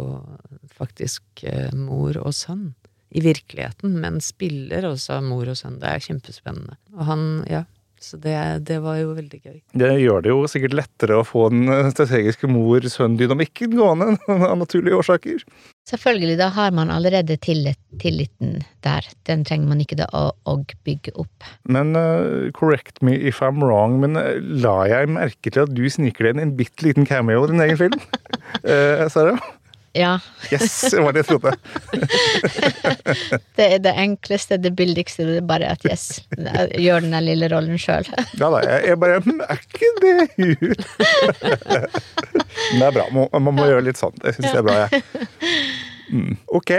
faktisk 0.77 1.45
uh, 1.49 1.71
mor 1.73 2.19
og 2.21 2.35
sønn. 2.37 2.75
I 3.15 3.23
virkeligheten, 3.23 3.95
men 4.03 4.19
spiller 4.23 4.89
også 4.89 5.21
mor 5.23 5.47
og 5.47 5.55
sønn. 5.59 5.79
Det 5.79 5.87
er 5.87 6.03
kjempespennende. 6.03 6.75
Og 6.97 7.07
han, 7.07 7.25
ja. 7.47 7.63
Så 8.05 8.17
det, 8.21 8.35
det 8.67 8.75
var 8.83 8.99
jo 8.99 9.13
veldig 9.15 9.37
gøy. 9.39 9.55
Det 9.79 9.87
gjør 9.97 10.21
det 10.21 10.29
jo 10.29 10.41
sikkert 10.51 10.75
lettere 10.77 11.15
å 11.17 11.23
få 11.25 11.47
den 11.49 11.71
eh, 11.71 11.87
strategiske 11.93 12.49
mor-sønn-dynamikken 12.51 13.73
gående 13.79 14.11
av 14.51 14.57
naturlige 14.59 14.99
årsaker. 14.99 15.41
selvfølgelig, 15.89 16.37
da 16.37 16.51
har 16.53 16.75
man 16.75 16.91
allerede 16.93 17.39
tillit, 17.41 17.79
tilliten 18.01 18.59
der. 18.85 19.07
Den 19.25 19.45
trenger 19.47 19.71
man 19.71 19.81
ikke 19.81 19.97
da 20.03 20.09
å, 20.13 20.27
å 20.45 20.57
bygge 20.85 21.15
opp. 21.17 21.49
Men 21.65 21.95
uh, 21.97 22.51
correct 22.53 23.01
me 23.01 23.15
if 23.15 23.41
I'm 23.41 23.63
wrong, 23.63 23.97
men 24.03 24.19
eh, 24.21 24.37
la 24.43 24.77
jeg 24.91 25.13
merke 25.15 25.49
til 25.49 25.65
at 25.65 25.73
du 25.73 25.85
sniker 25.89 26.27
deg 26.27 26.35
inn 26.35 26.45
en 26.49 26.57
bitte 26.59 26.85
liten 26.85 27.09
cameo 27.09 27.47
i 27.47 27.53
din 27.53 27.63
egen 27.65 27.79
film? 27.87 28.01
uh, 28.67 29.07
Sara? 29.13 29.39
Ja, 29.95 30.17
Yes, 30.51 30.91
det 30.91 30.99
var 31.01 31.15
det 31.15 31.21
jeg 31.23 31.29
trodde. 31.29 31.53
det 33.57 33.65
er 33.65 33.79
det 33.85 33.93
enkleste, 33.97 34.57
det 34.61 34.73
billigste. 34.77 35.23
Det 35.27 35.37
er 35.39 35.45
bare 35.47 35.69
at 35.71 35.85
yes, 35.87 36.03
gjør 36.35 37.05
den 37.05 37.15
lille 37.25 37.47
rollen 37.53 37.79
sjøl. 37.81 38.05
Ja 38.41 38.49
da, 38.51 38.59
jeg, 38.83 38.99
bare 38.99 39.21
"Hm, 39.23 39.39
Er 39.47 39.61
ikke 39.63 39.89
det 40.03 40.13
hun? 40.35 40.75
Men 42.75 42.79
det 42.79 42.87
er 42.89 42.95
bra. 42.99 43.05
Man, 43.15 43.27
man 43.47 43.55
må 43.57 43.65
gjøre 43.69 43.85
litt 43.87 43.99
sånn. 43.99 44.15
Jeg 44.23 44.37
syns 44.37 44.51
det 44.51 44.59
er 44.61 44.67
bra, 44.67 44.77
jeg. 44.83 45.03
Mm. 46.13 46.35
Ok, 46.53 46.71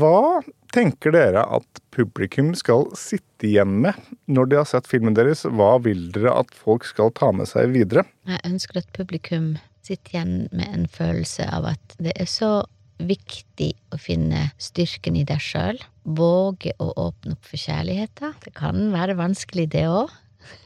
hva 0.00 0.40
tenker 0.74 1.12
dere 1.14 1.44
at 1.54 1.82
publikum 1.94 2.50
skal 2.58 2.88
sitte 2.98 3.46
igjen 3.46 3.76
med 3.84 3.98
når 4.32 4.48
de 4.50 4.58
har 4.58 4.66
sett 4.68 4.88
filmen 4.90 5.14
deres? 5.16 5.44
Hva 5.46 5.76
vil 5.84 6.08
dere 6.14 6.32
at 6.40 6.50
folk 6.56 6.86
skal 6.88 7.12
ta 7.14 7.28
med 7.36 7.46
seg 7.50 7.70
videre? 7.76 8.06
Jeg 8.28 8.40
ønsker 8.48 8.80
at 8.82 8.88
publikum 8.96 9.52
sitter 9.82 10.14
igjen 10.14 10.36
med 10.54 10.68
en 10.70 10.86
følelse 10.90 11.46
av 11.50 11.66
at 11.72 11.96
det 12.02 12.14
er 12.20 12.30
så 12.30 12.62
viktig 13.02 13.72
å 13.94 13.98
finne 13.98 14.48
styrken 14.62 15.16
i 15.18 15.24
deg 15.26 15.42
sjøl. 15.42 15.80
Våge 16.04 16.74
å 16.82 16.90
åpne 17.08 17.34
opp 17.36 17.48
for 17.48 17.60
kjærligheten. 17.60 18.36
Det 18.44 18.54
kan 18.58 18.92
være 18.94 19.18
vanskelig, 19.18 19.68
det 19.74 19.88
òg. 19.90 20.12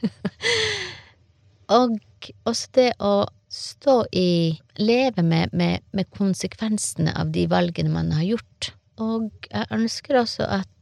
Og 1.77 1.97
også 2.47 2.73
det 2.77 2.91
å 3.03 3.27
stå 3.51 3.99
i 4.15 4.57
Leve 4.79 5.23
med, 5.23 5.53
med, 5.55 5.83
med 5.95 6.09
konsekvensene 6.15 7.13
av 7.17 7.31
de 7.35 7.47
valgene 7.49 7.93
man 7.93 8.11
har 8.15 8.25
gjort. 8.27 8.71
Og 9.01 9.31
jeg 9.49 9.71
ønsker 9.73 10.21
også 10.21 10.47
at 10.59 10.73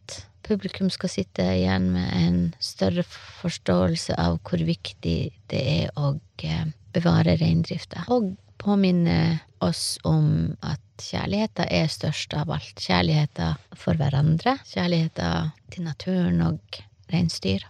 publikum 0.45 0.91
skal 0.93 1.09
sitte 1.09 1.45
igjen 1.55 1.89
med 1.95 2.09
en 2.19 2.39
større 2.61 3.05
forståelse 3.41 4.17
av 4.21 4.37
hvor 4.45 4.61
viktig 4.65 5.17
det 5.51 5.61
er 5.61 5.93
å 5.97 6.13
eh, 6.45 6.67
bevare 6.95 7.35
reindrifta. 7.41 8.05
Og 8.13 8.33
påminne 8.61 9.39
oss 9.63 9.97
om 10.07 10.55
at 10.65 10.81
kjærligheten 11.01 11.69
er 11.69 11.91
størst 11.91 12.33
av 12.37 12.51
alt. 12.55 12.79
Kjærligheten 12.79 13.61
for 13.75 13.99
hverandre. 13.99 14.57
Kjærligheten 14.71 15.53
til 15.73 15.87
naturen 15.87 16.43
og 16.45 16.81
reinsdyr. 17.11 17.67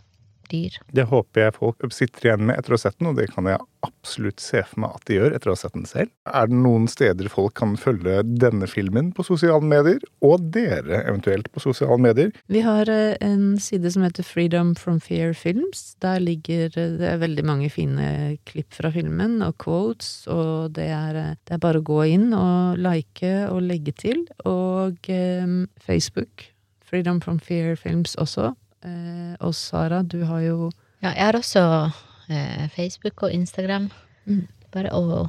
Dyr. 0.51 0.79
Det 0.95 1.07
håper 1.11 1.47
jeg 1.47 1.57
folk 1.57 1.85
sitter 1.93 2.29
igjen 2.29 2.45
med 2.49 2.59
etter 2.59 2.73
å 2.73 2.79
ha 2.79 2.83
sett 2.85 2.99
den, 2.99 3.11
og 3.11 3.19
det 3.19 3.29
kan 3.33 3.49
jeg 3.49 3.61
absolutt 3.85 4.41
se 4.41 4.61
for 4.65 4.81
meg 4.81 4.97
at 4.97 5.05
de 5.09 5.17
gjør 5.19 5.35
etter 5.35 5.51
å 5.51 5.55
ha 5.55 5.59
sett 5.59 5.75
den 5.75 5.87
selv. 5.89 6.11
Er 6.25 6.49
det 6.49 6.57
noen 6.57 6.87
steder 6.89 7.29
folk 7.31 7.55
kan 7.59 7.75
følge 7.79 8.21
denne 8.25 8.67
filmen 8.69 9.11
på 9.15 9.25
sosiale 9.27 9.65
medier, 9.65 10.03
og 10.25 10.47
dere 10.55 11.03
eventuelt 11.03 11.51
på 11.53 11.63
sosiale 11.63 11.97
medier? 12.01 12.31
Vi 12.51 12.63
har 12.65 12.89
eh, 12.91 13.15
en 13.25 13.55
side 13.61 13.91
som 13.93 14.05
heter 14.05 14.25
Freedom 14.25 14.73
from 14.79 14.99
Fear 15.03 15.35
Films. 15.37 15.93
Der 16.03 16.21
ligger 16.23 16.69
eh, 16.73 16.97
det 16.99 17.11
er 17.11 17.21
veldig 17.21 17.45
mange 17.47 17.69
fine 17.73 18.09
klipp 18.49 18.73
fra 18.75 18.91
filmen, 18.95 19.39
og 19.45 19.57
quotes, 19.61 20.25
og 20.31 20.75
det 20.77 20.89
er, 20.95 21.21
eh, 21.21 21.37
det 21.45 21.57
er 21.57 21.63
bare 21.63 21.81
å 21.81 21.85
gå 21.85 22.01
inn 22.15 22.31
og 22.35 22.81
like 22.81 23.33
og 23.51 23.63
legge 23.65 23.95
til. 23.97 24.25
Og 24.45 25.09
eh, 25.11 25.55
Facebook. 25.81 26.49
Freedom 26.85 27.19
from 27.21 27.39
Fear 27.39 27.75
Films 27.75 28.15
også. 28.21 28.53
Eh, 28.85 29.33
og 29.41 29.55
Sara, 29.57 30.03
du 30.03 30.21
har 30.29 30.43
jo 30.45 30.71
Ja, 31.01 31.11
jeg 31.11 31.25
har 31.25 31.37
også 31.39 31.63
eh, 32.29 32.69
Facebook 32.75 33.23
og 33.23 33.33
Instagram. 33.33 33.89
Mm. 34.25 34.45
Bare 34.73 34.93
å 34.93 35.25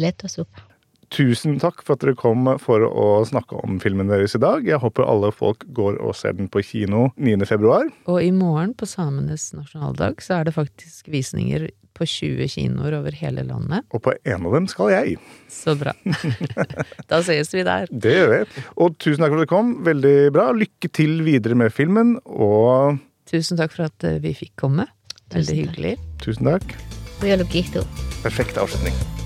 lete 0.00 0.28
oss 0.28 0.38
opp. 0.42 0.65
Tusen 1.14 1.60
takk 1.62 1.82
for 1.86 1.94
at 1.96 2.02
dere 2.02 2.16
kom 2.18 2.48
for 2.62 2.82
å 2.86 3.06
snakke 3.28 3.58
om 3.62 3.78
filmen 3.82 4.10
deres 4.10 4.34
i 4.36 4.42
dag. 4.42 4.66
Jeg 4.66 4.80
håper 4.82 5.06
alle 5.06 5.30
folk 5.34 5.64
går 5.76 6.00
og 6.02 6.16
ser 6.18 6.36
den 6.38 6.50
på 6.52 6.62
kino 6.66 7.10
9. 7.16 7.46
februar. 7.48 7.88
Og 8.10 8.20
i 8.24 8.32
morgen, 8.34 8.74
på 8.74 8.88
samenes 8.90 9.52
nasjonaldag, 9.56 10.22
så 10.24 10.40
er 10.40 10.48
det 10.48 10.56
faktisk 10.56 11.10
visninger 11.12 11.68
på 11.96 12.04
20 12.04 12.50
kinoer 12.52 12.98
over 12.98 13.14
hele 13.16 13.44
landet. 13.46 13.86
Og 13.94 14.02
på 14.04 14.12
en 14.28 14.46
av 14.48 14.56
dem 14.58 14.68
skal 14.68 14.92
jeg. 14.92 15.16
Så 15.52 15.76
bra. 15.80 15.94
da 17.10 17.22
ses 17.24 17.54
vi 17.54 17.64
der. 17.66 17.88
Det 17.90 18.16
gjør 18.18 18.32
vi. 18.34 18.64
Og 18.84 18.98
tusen 19.00 19.24
takk 19.24 19.32
for 19.32 19.40
at 19.40 19.46
dere 19.46 19.52
kom. 19.54 19.74
Veldig 19.86 20.16
bra. 20.36 20.50
Lykke 20.56 20.92
til 20.92 21.20
videre 21.26 21.58
med 21.58 21.74
filmen, 21.74 22.16
og 22.26 22.98
Tusen 23.26 23.58
takk 23.58 23.72
for 23.74 23.88
at 23.88 24.04
eh, 24.06 24.20
vi 24.22 24.30
fikk 24.38 24.54
komme. 24.60 24.86
Veldig 25.34 25.50
Tusen 25.50 25.62
hyggelig. 25.64 25.96
tusen 26.22 26.52
takk. 26.52 26.76
Perfekt 28.22 28.60
avslutning. 28.62 29.25